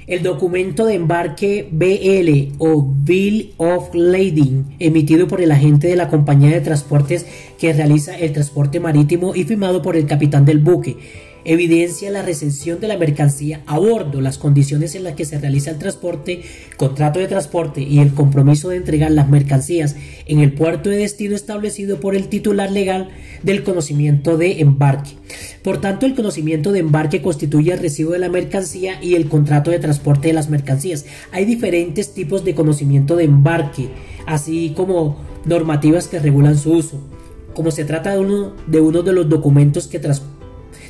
El 0.06 0.22
documento 0.22 0.86
de 0.86 0.94
embarque 0.94 1.68
BL 1.68 2.54
o 2.58 2.80
Bill 2.80 3.54
of 3.56 3.92
Lading, 3.92 4.76
emitido 4.78 5.26
por 5.26 5.40
el 5.40 5.50
agente 5.50 5.88
de 5.88 5.96
la 5.96 6.06
compañía 6.06 6.50
de 6.50 6.60
transportes 6.60 7.26
que 7.58 7.72
realiza 7.72 8.16
el 8.16 8.32
transporte 8.32 8.78
marítimo 8.78 9.34
y 9.34 9.42
firmado 9.42 9.82
por 9.82 9.96
el 9.96 10.06
capitán 10.06 10.44
del 10.44 10.60
buque, 10.60 10.96
evidencia 11.46 12.10
la 12.10 12.22
recensión 12.22 12.80
de 12.80 12.88
la 12.88 12.98
mercancía 12.98 13.62
a 13.66 13.78
bordo, 13.78 14.20
las 14.20 14.36
condiciones 14.36 14.96
en 14.96 15.04
las 15.04 15.14
que 15.14 15.24
se 15.24 15.38
realiza 15.38 15.70
el 15.70 15.78
transporte, 15.78 16.42
contrato 16.76 17.20
de 17.20 17.28
transporte 17.28 17.80
y 17.82 18.00
el 18.00 18.12
compromiso 18.12 18.68
de 18.68 18.76
entregar 18.76 19.12
las 19.12 19.28
mercancías 19.28 19.94
en 20.26 20.40
el 20.40 20.52
puerto 20.52 20.90
de 20.90 20.96
destino 20.96 21.36
establecido 21.36 22.00
por 22.00 22.16
el 22.16 22.28
titular 22.28 22.70
legal 22.72 23.10
del 23.44 23.62
conocimiento 23.62 24.36
de 24.36 24.60
embarque. 24.60 25.12
Por 25.62 25.80
tanto, 25.80 26.04
el 26.04 26.16
conocimiento 26.16 26.72
de 26.72 26.80
embarque 26.80 27.22
constituye 27.22 27.72
el 27.72 27.78
recibo 27.78 28.10
de 28.10 28.18
la 28.18 28.28
mercancía 28.28 29.00
y 29.00 29.14
el 29.14 29.28
contrato 29.28 29.70
de 29.70 29.78
transporte 29.78 30.28
de 30.28 30.34
las 30.34 30.50
mercancías. 30.50 31.06
Hay 31.30 31.44
diferentes 31.44 32.12
tipos 32.12 32.44
de 32.44 32.56
conocimiento 32.56 33.14
de 33.14 33.24
embarque, 33.24 33.88
así 34.26 34.72
como 34.76 35.16
normativas 35.44 36.08
que 36.08 36.18
regulan 36.18 36.58
su 36.58 36.72
uso. 36.72 37.00
Como 37.54 37.70
se 37.70 37.84
trata 37.84 38.12
de 38.12 38.18
uno 38.18 38.52
de, 38.66 38.80
uno 38.80 39.02
de 39.02 39.12
los 39.12 39.28
documentos 39.28 39.86
que 39.86 39.98
transportan 39.98 40.35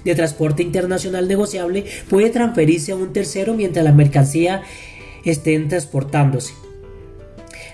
de 0.04 0.14
transporte 0.14 0.62
internacional 0.62 1.28
negociable 1.28 1.84
puede 2.08 2.30
transferirse 2.30 2.92
a 2.92 2.96
un 2.96 3.12
tercero 3.12 3.54
mientras 3.54 3.84
la 3.84 3.92
mercancía 3.92 4.62
estén 5.24 5.68
transportándose. 5.68 6.54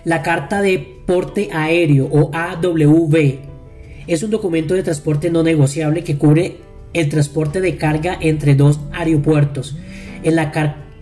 La 0.04 0.22
carta 0.22 0.62
de 0.62 0.78
porte 1.06 1.50
aéreo 1.52 2.08
o 2.10 2.30
AWB 2.34 3.38
es 4.06 4.22
un 4.22 4.30
documento 4.30 4.74
de 4.74 4.82
transporte 4.82 5.30
no 5.30 5.42
negociable 5.42 6.02
que 6.02 6.18
cubre 6.18 6.56
el 6.92 7.08
transporte 7.08 7.60
de 7.60 7.76
carga 7.76 8.18
entre 8.20 8.54
dos 8.54 8.80
aeropuertos. 8.92 9.76
En 10.22 10.36
la, 10.36 10.52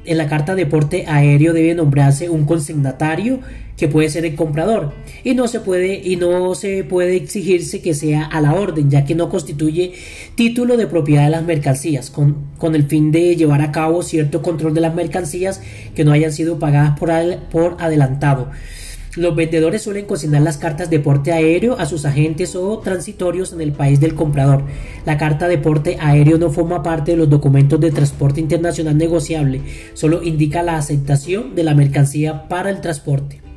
en 0.04 0.18
la 0.18 0.28
carta 0.28 0.54
de 0.54 0.66
porte 0.66 1.04
aéreo 1.06 1.52
debe 1.52 1.74
nombrarse 1.74 2.30
un 2.30 2.44
consignatario 2.44 3.40
que 3.76 3.88
puede 3.88 4.10
ser 4.10 4.26
el 4.26 4.34
comprador. 4.34 4.92
Y 5.24 5.34
no 5.34 5.48
se 5.48 5.60
puede 5.60 6.00
y 6.04 6.16
no 6.16 6.54
se 6.54 6.84
puede 6.84 7.16
exigirse 7.16 7.80
que 7.80 7.94
sea 7.94 8.24
a 8.24 8.40
la 8.40 8.54
orden 8.54 8.90
ya 8.90 9.04
que 9.04 9.14
no 9.14 9.30
constituye 9.30 9.92
título 10.34 10.76
de 10.76 10.86
propiedad 10.86 11.24
de 11.24 11.30
las 11.30 11.44
mercancías 11.44 12.10
con, 12.10 12.36
con 12.58 12.74
el 12.74 12.84
fin 12.84 13.10
de 13.10 13.36
llevar 13.36 13.62
a 13.62 13.72
cabo 13.72 14.02
cierto 14.02 14.42
control 14.42 14.74
de 14.74 14.82
las 14.82 14.94
mercancías 14.94 15.62
que 15.94 16.04
no 16.04 16.12
hayan 16.12 16.32
sido 16.32 16.58
pagadas 16.58 16.98
por, 16.98 17.10
por 17.50 17.76
adelantado 17.80 18.50
los 19.16 19.34
vendedores 19.34 19.82
suelen 19.82 20.06
consignar 20.06 20.42
las 20.42 20.56
cartas 20.56 20.90
de 20.90 21.00
porte 21.00 21.32
aéreo 21.32 21.78
a 21.78 21.86
sus 21.86 22.04
agentes 22.04 22.54
o 22.54 22.78
transitorios 22.78 23.52
en 23.52 23.60
el 23.60 23.72
país 23.72 24.00
del 24.00 24.14
comprador. 24.14 24.64
La 25.04 25.18
carta 25.18 25.48
de 25.48 25.58
porte 25.58 25.96
aéreo 26.00 26.38
no 26.38 26.50
forma 26.50 26.82
parte 26.82 27.12
de 27.12 27.16
los 27.16 27.28
documentos 27.28 27.80
de 27.80 27.90
transporte 27.90 28.40
internacional 28.40 28.96
negociable, 28.96 29.62
solo 29.94 30.22
indica 30.22 30.62
la 30.62 30.76
aceptación 30.76 31.54
de 31.54 31.64
la 31.64 31.74
mercancía 31.74 32.48
para 32.48 32.70
el 32.70 32.80
transporte. 32.80 33.49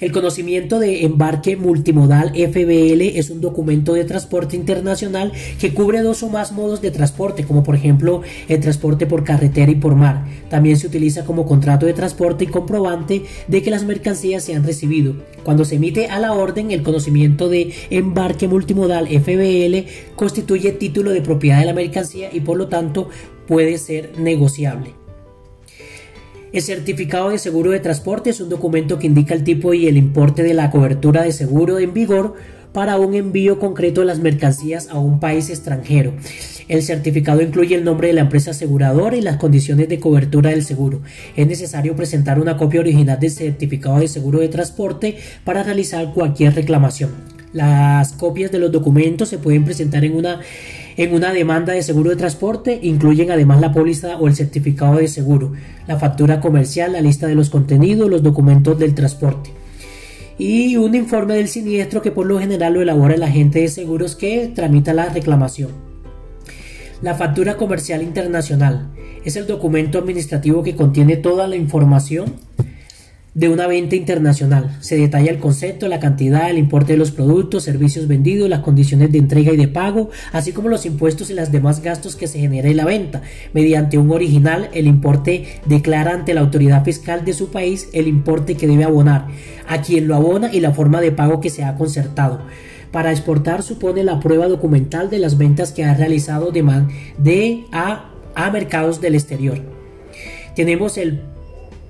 El 0.00 0.12
conocimiento 0.12 0.78
de 0.78 1.04
embarque 1.04 1.56
multimodal 1.56 2.30
FBL 2.30 3.18
es 3.18 3.28
un 3.28 3.42
documento 3.42 3.92
de 3.92 4.04
transporte 4.04 4.56
internacional 4.56 5.30
que 5.58 5.74
cubre 5.74 6.00
dos 6.00 6.22
o 6.22 6.30
más 6.30 6.52
modos 6.52 6.80
de 6.80 6.90
transporte, 6.90 7.44
como 7.44 7.62
por 7.62 7.74
ejemplo 7.74 8.22
el 8.48 8.60
transporte 8.60 9.06
por 9.06 9.24
carretera 9.24 9.70
y 9.70 9.74
por 9.74 9.96
mar. 9.96 10.24
También 10.48 10.78
se 10.78 10.86
utiliza 10.86 11.26
como 11.26 11.44
contrato 11.46 11.84
de 11.84 11.92
transporte 11.92 12.44
y 12.44 12.46
comprobante 12.46 13.24
de 13.46 13.62
que 13.62 13.70
las 13.70 13.84
mercancías 13.84 14.42
se 14.42 14.54
han 14.54 14.64
recibido. 14.64 15.16
Cuando 15.44 15.66
se 15.66 15.74
emite 15.74 16.06
a 16.06 16.18
la 16.18 16.32
orden, 16.32 16.70
el 16.70 16.82
conocimiento 16.82 17.50
de 17.50 17.70
embarque 17.90 18.48
multimodal 18.48 19.06
FBL 19.06 20.14
constituye 20.16 20.72
título 20.72 21.10
de 21.10 21.20
propiedad 21.20 21.60
de 21.60 21.66
la 21.66 21.74
mercancía 21.74 22.30
y 22.32 22.40
por 22.40 22.56
lo 22.56 22.68
tanto 22.68 23.10
puede 23.46 23.76
ser 23.76 24.18
negociable. 24.18 24.99
El 26.52 26.62
certificado 26.62 27.30
de 27.30 27.38
seguro 27.38 27.70
de 27.70 27.78
transporte 27.78 28.30
es 28.30 28.40
un 28.40 28.48
documento 28.48 28.98
que 28.98 29.06
indica 29.06 29.34
el 29.34 29.44
tipo 29.44 29.72
y 29.72 29.86
el 29.86 29.96
importe 29.96 30.42
de 30.42 30.52
la 30.52 30.72
cobertura 30.72 31.22
de 31.22 31.30
seguro 31.30 31.78
en 31.78 31.94
vigor 31.94 32.34
para 32.72 32.98
un 32.98 33.14
envío 33.14 33.60
concreto 33.60 34.00
de 34.00 34.08
las 34.08 34.18
mercancías 34.18 34.88
a 34.88 34.98
un 34.98 35.20
país 35.20 35.48
extranjero. 35.48 36.12
El 36.66 36.82
certificado 36.82 37.40
incluye 37.40 37.76
el 37.76 37.84
nombre 37.84 38.08
de 38.08 38.14
la 38.14 38.22
empresa 38.22 38.50
aseguradora 38.50 39.16
y 39.16 39.20
las 39.20 39.36
condiciones 39.36 39.88
de 39.88 40.00
cobertura 40.00 40.50
del 40.50 40.64
seguro. 40.64 41.02
Es 41.36 41.46
necesario 41.46 41.94
presentar 41.94 42.40
una 42.40 42.56
copia 42.56 42.80
original 42.80 43.20
del 43.20 43.30
certificado 43.30 44.00
de 44.00 44.08
seguro 44.08 44.40
de 44.40 44.48
transporte 44.48 45.18
para 45.44 45.62
realizar 45.62 46.12
cualquier 46.12 46.56
reclamación. 46.56 47.10
Las 47.52 48.12
copias 48.12 48.50
de 48.50 48.58
los 48.58 48.72
documentos 48.72 49.28
se 49.28 49.38
pueden 49.38 49.64
presentar 49.64 50.04
en 50.04 50.16
una 50.16 50.40
en 51.00 51.14
una 51.14 51.32
demanda 51.32 51.72
de 51.72 51.82
seguro 51.82 52.10
de 52.10 52.16
transporte 52.16 52.78
incluyen 52.82 53.30
además 53.30 53.58
la 53.58 53.72
póliza 53.72 54.18
o 54.18 54.28
el 54.28 54.36
certificado 54.36 54.96
de 54.96 55.08
seguro, 55.08 55.52
la 55.86 55.98
factura 55.98 56.40
comercial, 56.40 56.92
la 56.92 57.00
lista 57.00 57.26
de 57.26 57.34
los 57.34 57.48
contenidos, 57.48 58.10
los 58.10 58.22
documentos 58.22 58.78
del 58.78 58.94
transporte 58.94 59.50
y 60.36 60.76
un 60.76 60.94
informe 60.94 61.36
del 61.36 61.48
siniestro 61.48 62.02
que 62.02 62.10
por 62.10 62.26
lo 62.26 62.38
general 62.38 62.74
lo 62.74 62.82
elabora 62.82 63.14
el 63.14 63.22
agente 63.22 63.60
de 63.60 63.68
seguros 63.68 64.14
que 64.14 64.52
tramita 64.54 64.92
la 64.92 65.08
reclamación. 65.08 65.70
La 67.00 67.14
factura 67.14 67.56
comercial 67.56 68.02
internacional 68.02 68.90
es 69.24 69.36
el 69.36 69.46
documento 69.46 69.98
administrativo 69.98 70.62
que 70.62 70.76
contiene 70.76 71.16
toda 71.16 71.48
la 71.48 71.56
información 71.56 72.34
de 73.40 73.48
una 73.48 73.66
venta 73.66 73.96
internacional. 73.96 74.76
Se 74.80 74.98
detalla 74.98 75.30
el 75.30 75.38
concepto, 75.38 75.88
la 75.88 75.98
cantidad, 75.98 76.50
el 76.50 76.58
importe 76.58 76.92
de 76.92 76.98
los 76.98 77.10
productos, 77.10 77.62
servicios 77.62 78.06
vendidos, 78.06 78.50
las 78.50 78.60
condiciones 78.60 79.10
de 79.12 79.16
entrega 79.16 79.50
y 79.50 79.56
de 79.56 79.66
pago, 79.66 80.10
así 80.30 80.52
como 80.52 80.68
los 80.68 80.84
impuestos 80.84 81.30
y 81.30 81.34
los 81.34 81.50
demás 81.50 81.80
gastos 81.80 82.16
que 82.16 82.26
se 82.26 82.38
genera 82.38 82.68
en 82.68 82.76
la 82.76 82.84
venta. 82.84 83.22
Mediante 83.54 83.96
un 83.96 84.10
original, 84.10 84.68
el 84.74 84.86
importe 84.86 85.46
declara 85.64 86.12
ante 86.12 86.34
la 86.34 86.42
autoridad 86.42 86.84
fiscal 86.84 87.24
de 87.24 87.32
su 87.32 87.48
país 87.50 87.88
el 87.94 88.08
importe 88.08 88.58
que 88.58 88.66
debe 88.66 88.84
abonar, 88.84 89.28
a 89.66 89.80
quien 89.80 90.06
lo 90.06 90.16
abona 90.16 90.52
y 90.52 90.60
la 90.60 90.74
forma 90.74 91.00
de 91.00 91.10
pago 91.10 91.40
que 91.40 91.48
se 91.48 91.64
ha 91.64 91.76
concertado. 91.76 92.42
Para 92.92 93.10
exportar 93.10 93.62
supone 93.62 94.04
la 94.04 94.20
prueba 94.20 94.48
documental 94.48 95.08
de 95.08 95.18
las 95.18 95.38
ventas 95.38 95.72
que 95.72 95.84
ha 95.84 95.94
realizado 95.94 96.50
de, 96.50 96.62
de 97.16 97.64
a, 97.72 98.10
a 98.34 98.50
mercados 98.50 99.00
del 99.00 99.14
exterior. 99.14 99.62
Tenemos 100.54 100.98
el 100.98 101.22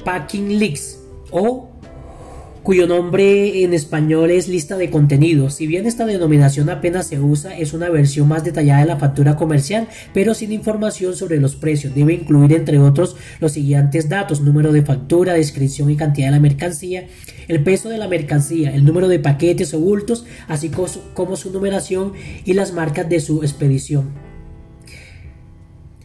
Packing 0.04 0.60
Leaks 0.60 0.99
o 1.30 1.70
cuyo 2.62 2.86
nombre 2.86 3.64
en 3.64 3.72
español 3.72 4.30
es 4.30 4.48
lista 4.48 4.76
de 4.76 4.90
contenidos. 4.90 5.54
Si 5.54 5.66
bien 5.66 5.86
esta 5.86 6.04
denominación 6.04 6.68
apenas 6.68 7.06
se 7.06 7.18
usa, 7.18 7.56
es 7.56 7.72
una 7.72 7.88
versión 7.88 8.28
más 8.28 8.44
detallada 8.44 8.80
de 8.80 8.86
la 8.86 8.98
factura 8.98 9.36
comercial, 9.36 9.88
pero 10.12 10.34
sin 10.34 10.52
información 10.52 11.16
sobre 11.16 11.40
los 11.40 11.56
precios. 11.56 11.94
Debe 11.94 12.12
incluir, 12.14 12.52
entre 12.52 12.78
otros, 12.78 13.16
los 13.40 13.52
siguientes 13.52 14.08
datos, 14.08 14.42
número 14.42 14.72
de 14.72 14.82
factura, 14.82 15.32
descripción 15.34 15.90
y 15.90 15.96
cantidad 15.96 16.28
de 16.28 16.32
la 16.32 16.40
mercancía, 16.40 17.06
el 17.48 17.62
peso 17.62 17.88
de 17.88 17.98
la 17.98 18.08
mercancía, 18.08 18.74
el 18.74 18.84
número 18.84 19.08
de 19.08 19.18
paquetes 19.18 19.72
o 19.72 19.80
bultos, 19.80 20.26
así 20.46 20.70
como 21.14 21.36
su 21.36 21.50
numeración 21.52 22.12
y 22.44 22.52
las 22.52 22.72
marcas 22.72 23.08
de 23.08 23.20
su 23.20 23.42
expedición. 23.42 24.10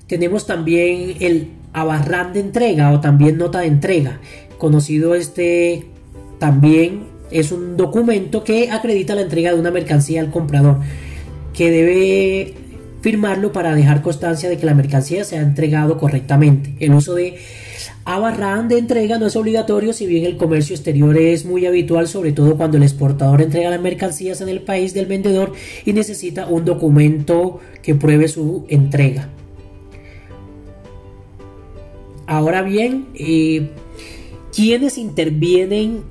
Tenemos 0.08 0.48
también 0.48 1.18
el 1.20 1.50
abarrán 1.74 2.32
de 2.32 2.40
entrega 2.40 2.92
o 2.94 3.02
también 3.02 3.38
nota 3.38 3.60
de 3.60 3.68
entrega 3.68 4.22
conocido 4.58 5.16
este 5.16 5.86
también 6.40 7.04
es 7.32 7.52
un 7.52 7.78
documento 7.78 8.44
que 8.44 8.72
acredita 8.72 9.16
la 9.16 9.22
entrega 9.22 9.54
de 9.54 9.60
una 9.60 9.72
mercancía 9.72 10.22
al 10.22 10.32
comprador 10.32 10.78
que 11.54 11.72
debe 11.72 12.54
firmarlo 13.02 13.52
para 13.52 13.76
dejar 13.76 14.02
constancia 14.02 14.50
de 14.50 14.58
que 14.58 14.66
la 14.66 14.74
mercancía 14.74 15.24
se 15.24 15.38
ha 15.38 15.42
entregado 15.42 15.98
correctamente. 15.98 16.74
El 16.80 16.94
uso 16.94 17.14
de 17.14 17.38
Abarran 18.04 18.68
de 18.68 18.78
entrega 18.78 19.18
no 19.18 19.28
es 19.28 19.36
obligatorio, 19.36 19.94
si 19.94 20.06
bien 20.06 20.26
el 20.26 20.38
comercio 20.38 20.76
exterior 20.76 21.18
es 21.18 21.46
muy 21.46 21.66
habitual, 21.66 22.08
sobre 22.08 22.32
todo 22.32 22.58
cuando 22.58 22.78
el 22.78 22.84
exportador 22.84 23.42
entrega 23.42 23.70
las 23.70 23.82
mercancías 23.82 24.42
en 24.42 24.50
el 24.50 24.62
país 24.62 24.94
del 24.94 25.06
vendedor 25.06 25.54
y 25.86 25.94
necesita 25.94 26.48
un 26.48 26.66
documento 26.66 27.60
que 27.82 27.96
pruebe 27.96 28.28
su 28.28 28.66
entrega. 28.70 29.30
Ahora 32.28 32.64
bien, 32.64 33.08
eh, 33.16 33.70
quiénes 34.56 34.98
intervienen 34.98 36.04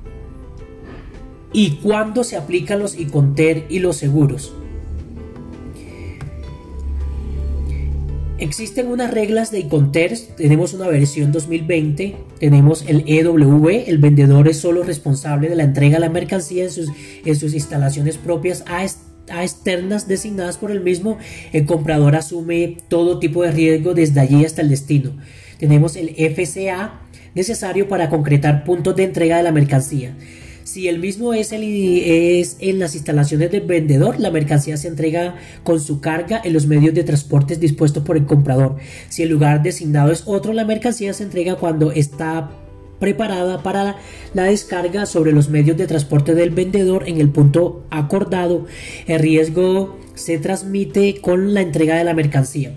y 1.51 1.71
cuándo 1.77 2.23
se 2.23 2.37
aplican 2.37 2.79
los 2.79 2.99
ICONTER 2.99 3.65
y 3.69 3.79
los 3.79 3.97
seguros. 3.97 4.53
Existen 8.37 8.87
unas 8.87 9.11
reglas 9.11 9.49
de 9.49 9.59
ICONTER, 9.59 10.17
tenemos 10.35 10.73
una 10.73 10.87
versión 10.89 11.31
2020, 11.31 12.17
tenemos 12.37 12.83
el 12.85 13.05
EW, 13.07 13.69
el 13.87 13.97
vendedor 13.97 14.49
es 14.49 14.57
solo 14.57 14.83
responsable 14.83 15.47
de 15.47 15.55
la 15.55 15.63
entrega 15.63 15.95
de 15.95 16.01
la 16.01 16.09
mercancía 16.09 16.65
en 16.65 16.69
sus, 16.69 16.89
en 17.23 17.35
sus 17.37 17.53
instalaciones 17.53 18.17
propias 18.17 18.65
a, 18.67 18.85
a 19.33 19.43
externas 19.43 20.09
designadas 20.09 20.57
por 20.57 20.71
el 20.71 20.81
mismo, 20.81 21.17
el 21.53 21.65
comprador 21.65 22.17
asume 22.17 22.77
todo 22.89 23.19
tipo 23.19 23.41
de 23.41 23.51
riesgo 23.51 23.93
desde 23.93 24.19
allí 24.19 24.43
hasta 24.43 24.61
el 24.61 24.69
destino. 24.69 25.13
Tenemos 25.57 25.95
el 25.95 26.09
FCA, 26.09 27.04
necesario 27.35 27.87
para 27.87 28.09
concretar 28.09 28.63
puntos 28.63 28.95
de 28.95 29.03
entrega 29.03 29.37
de 29.37 29.43
la 29.43 29.51
mercancía. 29.51 30.15
Si 30.63 30.87
el 30.87 30.97
mismo 30.97 31.35
es, 31.35 31.51
es 31.51 32.57
en 32.59 32.79
las 32.79 32.95
instalaciones 32.95 33.51
del 33.51 33.61
vendedor, 33.61 34.19
la 34.19 34.31
mercancía 34.31 34.77
se 34.77 34.87
entrega 34.87 35.35
con 35.63 35.79
su 35.79 36.01
carga 36.01 36.41
en 36.43 36.53
los 36.53 36.65
medios 36.65 36.95
de 36.95 37.03
transporte 37.03 37.55
dispuestos 37.55 38.03
por 38.03 38.17
el 38.17 38.25
comprador. 38.25 38.77
Si 39.09 39.21
el 39.21 39.29
lugar 39.29 39.61
designado 39.61 40.11
es 40.11 40.23
otro, 40.25 40.53
la 40.53 40.65
mercancía 40.65 41.13
se 41.13 41.23
entrega 41.23 41.55
cuando 41.55 41.91
está 41.91 42.49
preparada 42.99 43.61
para 43.61 43.97
la 44.33 44.43
descarga 44.45 45.05
sobre 45.05 45.33
los 45.33 45.49
medios 45.49 45.77
de 45.77 45.85
transporte 45.85 46.33
del 46.33 46.49
vendedor 46.49 47.07
en 47.07 47.21
el 47.21 47.29
punto 47.29 47.85
acordado. 47.91 48.65
El 49.05 49.19
riesgo 49.19 49.99
se 50.15 50.39
transmite 50.39 51.21
con 51.21 51.53
la 51.53 51.61
entrega 51.61 51.95
de 51.95 52.05
la 52.05 52.15
mercancía. 52.15 52.73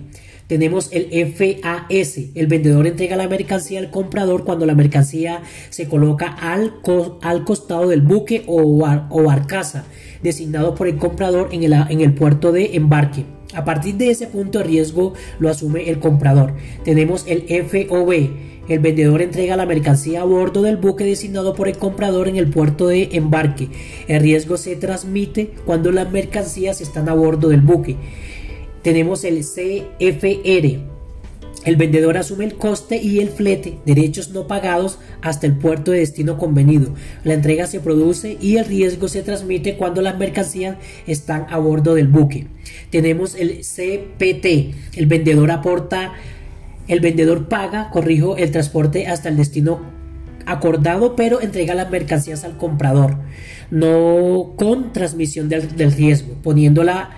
Tenemos 0.49 0.89
el 0.93 1.11
FAS, 1.35 2.19
el 2.35 2.47
vendedor 2.47 2.87
entrega 2.87 3.17
la 3.17 3.29
mercancía 3.29 3.81
al 3.81 3.91
comprador 3.91 4.45
cuando 4.45 4.65
la 4.65 4.75
mercancía 4.75 5.43
se 5.69 5.89
coloca 5.89 6.27
al, 6.27 6.73
al 7.21 7.45
costado 7.45 7.89
del 7.89 8.01
buque 8.01 8.45
o, 8.47 8.63
o, 9.11 9.23
barcaza 9.25 9.85
designado 10.23 10.75
por 10.75 10.89
el 10.89 10.97
comprador 10.97 11.51
en 11.53 11.65
el, 11.65 11.75
en 11.75 12.01
el 12.01 12.15
puerto 12.15 12.51
de 12.51 12.77
embarque. 12.77 13.27
A 13.53 13.67
partir 13.67 13.97
de 13.97 14.09
ese 14.09 14.27
punto 14.27 14.59
de 14.59 14.65
riesgo 14.65 15.13
lo 15.39 15.51
asume 15.51 15.91
el 15.91 15.99
comprador. 15.99 16.55
Tenemos 16.83 17.27
el 17.27 17.43
FOB, 17.67 18.31
el 18.71 18.79
vendedor 18.79 19.21
entrega 19.21 19.55
la 19.55 19.67
mercancía 19.67 20.23
a 20.23 20.25
bordo 20.25 20.63
del 20.63 20.79
buque 20.79 21.05
designado 21.05 21.55
por 21.55 21.69
el 21.69 21.77
comprador 21.77 22.27
en 22.27 22.37
el 22.37 22.49
puerto 22.49 22.87
de 22.87 23.11
embarque. 23.13 23.69
El 24.07 24.23
riesgo 24.23 24.57
se 24.57 24.77
transmite 24.77 25.51
cuando 25.67 25.93
las 25.93 26.11
mercancías 26.11 26.81
están 26.81 27.11
a 27.11 27.15
bordo 27.15 27.51
del 27.51 27.61
buque 27.61 27.97
tenemos 28.83 29.25
el 29.25 29.41
CFR, 29.41 30.81
El 31.65 31.77
vendedor 31.77 32.17
asume 32.17 32.45
el 32.45 32.55
coste 32.55 33.03
y 33.03 33.19
el 33.19 33.29
flete, 33.29 33.79
derechos 33.85 34.31
no 34.31 34.47
pagados 34.47 34.99
hasta 35.23 35.47
el 35.47 35.57
puerto 35.57 35.91
de 35.91 35.99
destino 35.99 36.39
convenido. 36.39 36.95
La 37.25 37.35
entrega 37.35 37.67
se 37.67 37.81
produce 37.81 38.39
y 38.41 38.57
el 38.57 38.65
riesgo 38.65 39.09
se 39.09 39.23
transmite 39.23 39.77
cuando 39.77 40.01
las 40.01 40.19
mercancías 40.19 40.77
están 41.07 41.47
a 41.51 41.59
bordo 41.59 41.95
del 41.95 42.09
buque. 42.09 42.47
Tenemos 42.91 43.35
el 43.35 43.61
CPT. 43.61 44.97
El 44.97 45.07
vendedor 45.07 45.51
aporta, 45.51 46.15
el 46.87 47.01
vendedor 47.01 47.49
paga, 47.49 47.91
corrijo, 47.91 48.37
el 48.37 48.51
transporte 48.51 49.07
hasta 49.07 49.29
el 49.29 49.37
destino 49.37 49.99
acordado, 50.49 51.15
pero 51.15 51.41
entrega 51.41 51.75
las 51.75 51.91
mercancías 51.91 52.45
al 52.45 52.57
comprador, 52.57 53.17
no 53.71 54.55
con 54.57 54.93
transmisión 54.93 55.49
del, 55.49 55.93
riesgo, 55.93 56.35
poniéndola 56.43 57.11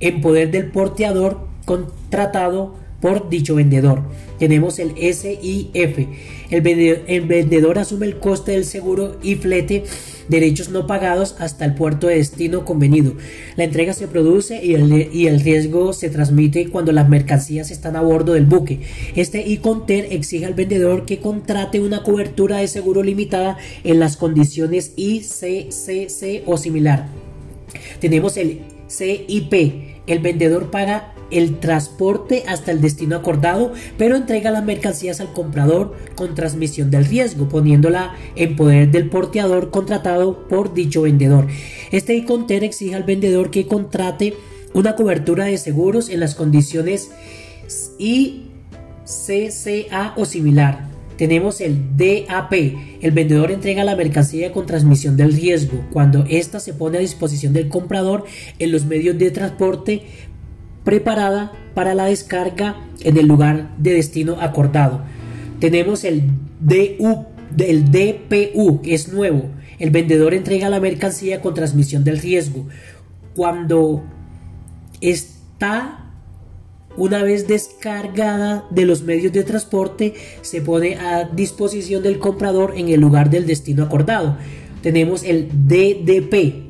en 0.00 0.20
poder 0.20 0.50
del 0.50 0.70
porteador 0.70 1.46
contratado 1.64 2.74
por 3.00 3.28
dicho 3.28 3.54
vendedor. 3.54 4.02
Tenemos 4.38 4.78
el 4.78 4.92
SIF. 4.96 6.06
El 6.50 6.60
vendedor, 6.62 7.02
el 7.06 7.20
vendedor, 7.22 7.78
asume 7.78 8.06
el 8.06 8.18
coste 8.18 8.52
del 8.52 8.64
seguro 8.64 9.18
y 9.22 9.34
flete, 9.34 9.84
derechos 10.28 10.70
no 10.70 10.86
pagados 10.86 11.36
hasta 11.38 11.64
el 11.64 11.74
puerto 11.74 12.06
de 12.06 12.16
destino 12.16 12.64
convenido. 12.64 13.14
La 13.56 13.64
entrega 13.64 13.92
se 13.92 14.08
produce 14.08 14.64
y 14.64 14.74
el, 14.74 15.14
y 15.14 15.26
el 15.26 15.40
riesgo 15.40 15.92
se 15.92 16.08
transmite 16.08 16.68
cuando 16.70 16.92
las 16.92 17.08
mercancías 17.08 17.70
están 17.70 17.96
a 17.96 18.00
bordo 18.00 18.32
del 18.32 18.46
buque. 18.46 18.80
Este 19.14 19.46
ICONTER 19.46 20.08
exige 20.10 20.46
al 20.46 20.54
vendedor 20.54 21.04
que 21.04 21.18
contrate 21.18 21.80
una 21.80 22.02
cobertura 22.02 22.58
de 22.58 22.68
seguro 22.68 23.02
limitada 23.02 23.58
en 23.84 24.00
las 24.00 24.16
condiciones 24.16 24.92
ICCC 24.96 26.42
o 26.46 26.56
similar. 26.56 27.08
Tenemos 28.00 28.36
el 28.36 28.77
CIP. 28.88 30.02
El 30.06 30.20
vendedor 30.20 30.70
paga 30.70 31.12
el 31.30 31.60
transporte 31.60 32.44
hasta 32.46 32.70
el 32.72 32.80
destino 32.80 33.16
acordado, 33.16 33.72
pero 33.98 34.16
entrega 34.16 34.50
las 34.50 34.64
mercancías 34.64 35.20
al 35.20 35.32
comprador 35.32 35.94
con 36.14 36.34
transmisión 36.34 36.90
del 36.90 37.04
riesgo, 37.04 37.48
poniéndola 37.48 38.14
en 38.34 38.56
poder 38.56 38.90
del 38.90 39.10
porteador 39.10 39.70
contratado 39.70 40.48
por 40.48 40.72
dicho 40.74 41.02
vendedor. 41.02 41.46
Este 41.92 42.24
conter 42.24 42.64
exige 42.64 42.94
al 42.94 43.04
vendedor 43.04 43.50
que 43.50 43.66
contrate 43.66 44.34
una 44.74 44.96
cobertura 44.96 45.44
de 45.44 45.58
seguros 45.58 46.08
en 46.08 46.20
las 46.20 46.34
condiciones 46.34 47.10
ICCA 47.98 48.54
o 50.16 50.24
similar. 50.24 50.97
Tenemos 51.18 51.60
el 51.60 51.96
DAP. 51.96 52.52
El 53.02 53.10
vendedor 53.10 53.50
entrega 53.50 53.82
la 53.82 53.96
mercancía 53.96 54.52
con 54.52 54.66
transmisión 54.66 55.16
del 55.16 55.32
riesgo 55.32 55.84
cuando 55.92 56.24
ésta 56.28 56.60
se 56.60 56.72
pone 56.72 56.96
a 56.96 57.00
disposición 57.00 57.52
del 57.52 57.68
comprador 57.68 58.24
en 58.60 58.70
los 58.70 58.86
medios 58.86 59.18
de 59.18 59.32
transporte 59.32 60.02
preparada 60.84 61.52
para 61.74 61.94
la 61.94 62.04
descarga 62.04 62.76
en 63.00 63.16
el 63.18 63.26
lugar 63.26 63.74
de 63.78 63.94
destino 63.94 64.40
acordado. 64.40 65.02
Tenemos 65.58 66.04
el 66.04 66.22
DU, 66.60 67.26
del 67.50 67.90
DPU, 67.90 68.80
que 68.80 68.94
es 68.94 69.12
nuevo. 69.12 69.46
El 69.80 69.90
vendedor 69.90 70.34
entrega 70.34 70.70
la 70.70 70.80
mercancía 70.80 71.40
con 71.40 71.54
transmisión 71.54 72.04
del 72.04 72.18
riesgo. 72.18 72.68
Cuando 73.34 74.04
está 75.00 76.07
una 76.98 77.22
vez 77.22 77.46
descargada 77.46 78.66
de 78.70 78.84
los 78.84 79.02
medios 79.02 79.32
de 79.32 79.44
transporte, 79.44 80.14
se 80.42 80.60
pone 80.60 80.96
a 80.96 81.24
disposición 81.24 82.02
del 82.02 82.18
comprador 82.18 82.74
en 82.76 82.88
el 82.88 83.00
lugar 83.00 83.30
del 83.30 83.46
destino 83.46 83.84
acordado. 83.84 84.36
Tenemos 84.82 85.22
el 85.22 85.48
DDP, 85.48 86.68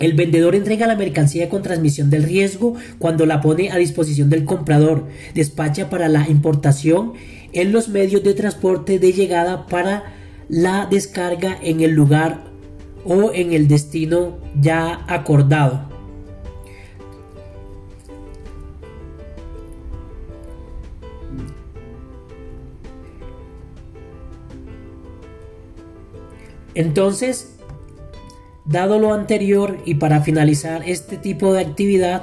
el 0.00 0.12
vendedor 0.12 0.54
entrega 0.54 0.86
la 0.86 0.96
mercancía 0.96 1.48
con 1.48 1.62
transmisión 1.62 2.10
del 2.10 2.24
riesgo 2.24 2.74
cuando 2.98 3.26
la 3.26 3.40
pone 3.40 3.70
a 3.70 3.76
disposición 3.76 4.28
del 4.28 4.44
comprador. 4.44 5.06
Despacha 5.34 5.88
para 5.88 6.08
la 6.08 6.28
importación 6.28 7.14
en 7.52 7.72
los 7.72 7.88
medios 7.88 8.22
de 8.22 8.34
transporte 8.34 8.98
de 8.98 9.12
llegada 9.12 9.66
para 9.66 10.14
la 10.48 10.86
descarga 10.90 11.56
en 11.62 11.80
el 11.80 11.92
lugar 11.92 12.44
o 13.04 13.32
en 13.32 13.52
el 13.52 13.66
destino 13.66 14.38
ya 14.60 15.04
acordado. 15.06 15.93
Entonces, 26.74 27.54
Dado 28.66 28.98
lo 28.98 29.12
anterior 29.12 29.76
y 29.84 29.96
para 29.96 30.22
finalizar 30.22 30.88
este 30.88 31.18
tipo 31.18 31.52
de 31.52 31.60
actividad, 31.60 32.22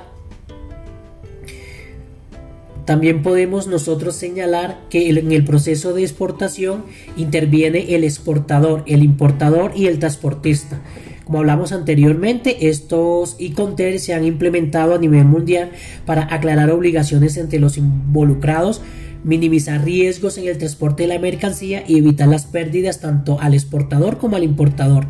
también 2.85 3.21
podemos 3.21 3.67
nosotros 3.67 4.15
señalar 4.15 4.79
que 4.89 5.07
en 5.07 5.31
el 5.31 5.45
proceso 5.45 5.93
de 5.93 6.01
exportación 6.01 6.83
interviene 7.15 7.93
el 7.93 8.03
exportador, 8.03 8.83
el 8.87 9.03
importador 9.03 9.73
y 9.75 9.85
el 9.85 9.99
transportista. 9.99 10.81
Como 11.25 11.37
hablamos 11.37 11.73
anteriormente, 11.73 12.67
estos 12.67 13.35
e 13.37 13.99
se 13.99 14.13
han 14.15 14.25
implementado 14.25 14.95
a 14.95 14.97
nivel 14.97 15.25
mundial 15.25 15.69
para 16.07 16.33
aclarar 16.33 16.71
obligaciones 16.71 17.37
entre 17.37 17.59
los 17.59 17.77
involucrados, 17.77 18.81
minimizar 19.23 19.83
riesgos 19.83 20.37
en 20.37 20.47
el 20.47 20.57
transporte 20.57 21.03
de 21.03 21.09
la 21.09 21.19
mercancía 21.19 21.83
y 21.87 21.97
evitar 21.97 22.27
las 22.27 22.45
pérdidas 22.45 22.99
tanto 22.99 23.39
al 23.39 23.53
exportador 23.53 24.17
como 24.17 24.35
al 24.35 24.43
importador. 24.43 25.07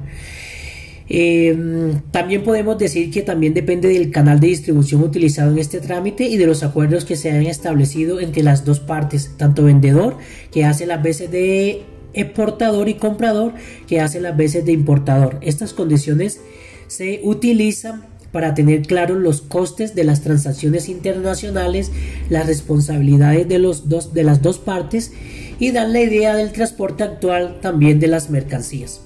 Em, 1.13 1.99
también 2.11 2.41
podemos 2.41 2.77
decir 2.77 3.11
que 3.11 3.21
también 3.21 3.53
depende 3.53 3.89
del 3.89 4.11
canal 4.11 4.39
de 4.39 4.47
distribución 4.47 5.01
utilizado 5.01 5.51
en 5.51 5.59
este 5.59 5.81
trámite 5.81 6.23
y 6.23 6.37
de 6.37 6.47
los 6.47 6.63
acuerdos 6.63 7.03
que 7.03 7.17
se 7.17 7.31
han 7.31 7.45
establecido 7.47 8.21
entre 8.21 8.43
las 8.43 8.63
dos 8.63 8.79
partes, 8.79 9.31
tanto 9.35 9.63
vendedor 9.65 10.17
que 10.53 10.63
hace 10.63 10.85
las 10.85 11.03
veces 11.03 11.29
de 11.29 11.81
exportador 12.13 12.87
y 12.87 12.93
comprador 12.93 13.53
que 13.87 13.99
hace 13.99 14.21
las 14.21 14.37
veces 14.37 14.65
de 14.65 14.71
importador. 14.71 15.37
Estas 15.41 15.73
condiciones 15.73 16.39
se 16.87 17.19
utilizan 17.23 18.10
para 18.31 18.53
tener 18.53 18.83
claros 18.83 19.17
los 19.17 19.41
costes 19.41 19.95
de 19.95 20.03
las 20.03 20.21
transacciones 20.21 20.89
internacionales, 20.89 21.91
las 22.29 22.47
responsabilidades 22.47 23.47
de, 23.47 23.59
los 23.59 23.89
dos, 23.89 24.13
de 24.13 24.23
las 24.23 24.41
dos 24.41 24.57
partes 24.57 25.11
y 25.59 25.71
dar 25.71 25.89
la 25.89 25.99
idea 25.99 26.35
del 26.35 26.51
transporte 26.51 27.03
actual 27.03 27.59
también 27.61 27.99
de 27.99 28.07
las 28.07 28.29
mercancías. 28.29 29.01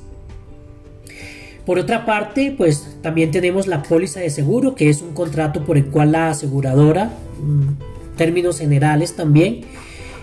Por 1.66 1.80
otra 1.80 2.06
parte, 2.06 2.54
pues 2.56 2.98
también 3.02 3.32
tenemos 3.32 3.66
la 3.66 3.82
póliza 3.82 4.20
de 4.20 4.30
seguro, 4.30 4.76
que 4.76 4.90
es 4.90 5.02
un 5.02 5.14
contrato 5.14 5.66
por 5.66 5.78
el 5.78 5.88
cual 5.88 6.12
la 6.12 6.30
aseguradora, 6.30 7.12
mm, 7.42 8.18
términos 8.18 8.60
generales 8.60 9.16
también, 9.16 9.62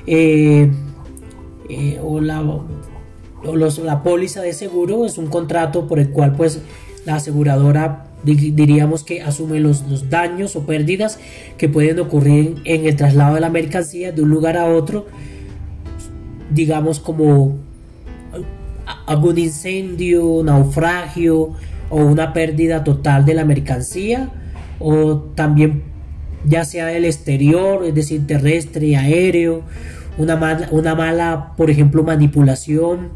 eh, 0.06 0.70
eh, 1.68 2.00
o, 2.00 2.20
la, 2.20 2.44
la 3.84 4.02
póliza 4.04 4.40
de 4.40 4.52
seguro 4.52 5.04
es 5.04 5.18
un 5.18 5.26
contrato 5.26 5.88
por 5.88 5.98
el 5.98 6.10
cual 6.10 6.34
pues 6.36 6.60
la 7.04 7.16
aseguradora 7.16 8.11
diríamos 8.24 9.04
que 9.04 9.22
asume 9.22 9.60
los, 9.60 9.82
los, 9.88 10.10
daños 10.10 10.56
o 10.56 10.64
pérdidas 10.66 11.18
que 11.58 11.68
pueden 11.68 11.98
ocurrir 12.00 12.56
en 12.64 12.86
el 12.86 12.96
traslado 12.96 13.34
de 13.34 13.40
la 13.40 13.50
mercancía 13.50 14.12
de 14.12 14.22
un 14.22 14.30
lugar 14.30 14.56
a 14.56 14.66
otro, 14.66 15.06
digamos 16.50 17.00
como 17.00 17.58
algún 19.06 19.38
incendio, 19.38 20.42
naufragio 20.44 21.52
o 21.90 21.96
una 21.96 22.32
pérdida 22.32 22.84
total 22.84 23.24
de 23.24 23.34
la 23.34 23.44
mercancía 23.44 24.30
o 24.78 25.16
también 25.34 25.82
ya 26.44 26.64
sea 26.64 26.86
del 26.86 27.04
exterior, 27.04 27.84
es 27.84 27.94
decir, 27.94 28.26
terrestre, 28.26 28.96
aéreo, 28.96 29.62
una 30.18 30.36
mala, 30.36 30.68
una 30.70 30.94
mala, 30.94 31.52
por 31.56 31.70
ejemplo, 31.70 32.02
manipulación 32.02 33.10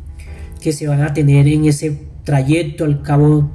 que 0.60 0.72
se 0.72 0.86
van 0.86 1.02
a 1.02 1.12
tener 1.12 1.48
en 1.48 1.64
ese 1.64 1.98
trayecto 2.24 2.84
al 2.84 3.02
cabo, 3.02 3.50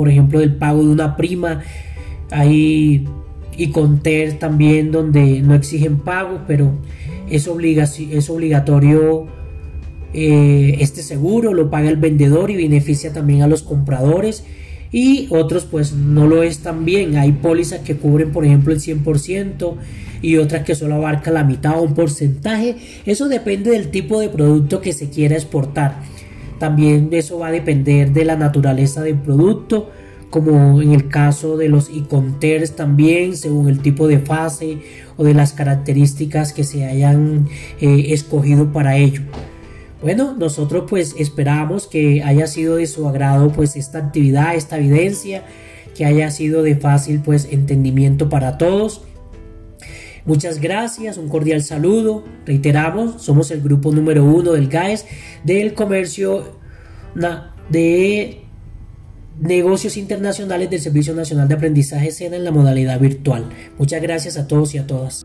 por 0.00 0.08
ejemplo, 0.08 0.38
del 0.38 0.54
pago 0.54 0.82
de 0.82 0.88
una 0.88 1.14
prima. 1.14 1.60
Hay 2.30 3.06
y 3.54 3.66
conter 3.66 4.38
también 4.38 4.92
donde 4.92 5.42
no 5.42 5.54
exigen 5.54 5.98
pago, 5.98 6.40
pero 6.46 6.72
es, 7.28 7.46
es 7.46 8.30
obligatorio 8.30 9.26
eh, 10.14 10.76
este 10.80 11.02
seguro 11.02 11.52
lo 11.52 11.68
paga 11.68 11.90
el 11.90 11.98
vendedor 11.98 12.50
y 12.50 12.56
beneficia 12.56 13.12
también 13.12 13.42
a 13.42 13.46
los 13.46 13.62
compradores 13.62 14.44
y 14.90 15.26
otros 15.28 15.66
pues 15.70 15.92
no 15.92 16.26
lo 16.26 16.42
es 16.42 16.60
tan 16.60 16.86
bien. 16.86 17.18
Hay 17.18 17.32
pólizas 17.32 17.80
que 17.80 17.96
cubren 17.96 18.32
por 18.32 18.46
ejemplo 18.46 18.72
el 18.72 18.80
100% 18.80 19.74
y 20.22 20.38
otras 20.38 20.64
que 20.64 20.74
solo 20.74 20.94
abarca 20.94 21.30
la 21.30 21.44
mitad 21.44 21.78
o 21.78 21.82
un 21.82 21.92
porcentaje. 21.92 22.76
Eso 23.04 23.28
depende 23.28 23.72
del 23.72 23.90
tipo 23.90 24.18
de 24.18 24.30
producto 24.30 24.80
que 24.80 24.94
se 24.94 25.10
quiera 25.10 25.34
exportar. 25.34 25.96
También 26.60 27.08
eso 27.12 27.38
va 27.38 27.46
a 27.46 27.52
depender 27.52 28.12
de 28.12 28.26
la 28.26 28.36
naturaleza 28.36 29.02
del 29.02 29.16
producto, 29.16 29.88
como 30.28 30.82
en 30.82 30.92
el 30.92 31.08
caso 31.08 31.56
de 31.56 31.70
los 31.70 31.88
e-conters 31.88 32.76
también, 32.76 33.34
según 33.34 33.70
el 33.70 33.80
tipo 33.80 34.06
de 34.06 34.18
fase 34.18 34.76
o 35.16 35.24
de 35.24 35.32
las 35.32 35.54
características 35.54 36.52
que 36.52 36.64
se 36.64 36.84
hayan 36.84 37.48
eh, 37.80 38.08
escogido 38.08 38.74
para 38.74 38.98
ello. 38.98 39.22
Bueno, 40.02 40.36
nosotros 40.38 40.84
pues 40.86 41.14
esperamos 41.18 41.86
que 41.86 42.22
haya 42.22 42.46
sido 42.46 42.76
de 42.76 42.86
su 42.86 43.08
agrado 43.08 43.50
pues 43.52 43.74
esta 43.74 43.96
actividad, 43.96 44.54
esta 44.54 44.76
evidencia, 44.76 45.44
que 45.96 46.04
haya 46.04 46.30
sido 46.30 46.62
de 46.62 46.76
fácil 46.76 47.22
pues 47.24 47.48
entendimiento 47.50 48.28
para 48.28 48.58
todos. 48.58 49.02
Muchas 50.24 50.60
gracias, 50.60 51.16
un 51.16 51.28
cordial 51.28 51.62
saludo. 51.62 52.24
Reiteramos, 52.46 53.22
somos 53.22 53.50
el 53.50 53.60
grupo 53.60 53.92
número 53.92 54.24
uno 54.24 54.52
del 54.52 54.68
GAES 54.68 55.06
del 55.44 55.74
comercio 55.74 56.58
de 57.70 58.44
negocios 59.40 59.96
internacionales 59.96 60.70
del 60.70 60.80
Servicio 60.80 61.14
Nacional 61.14 61.48
de 61.48 61.54
Aprendizaje 61.54 62.10
SENA 62.10 62.36
en 62.36 62.44
la 62.44 62.50
modalidad 62.50 63.00
virtual. 63.00 63.48
Muchas 63.78 64.02
gracias 64.02 64.36
a 64.36 64.46
todos 64.46 64.74
y 64.74 64.78
a 64.78 64.86
todas. 64.86 65.24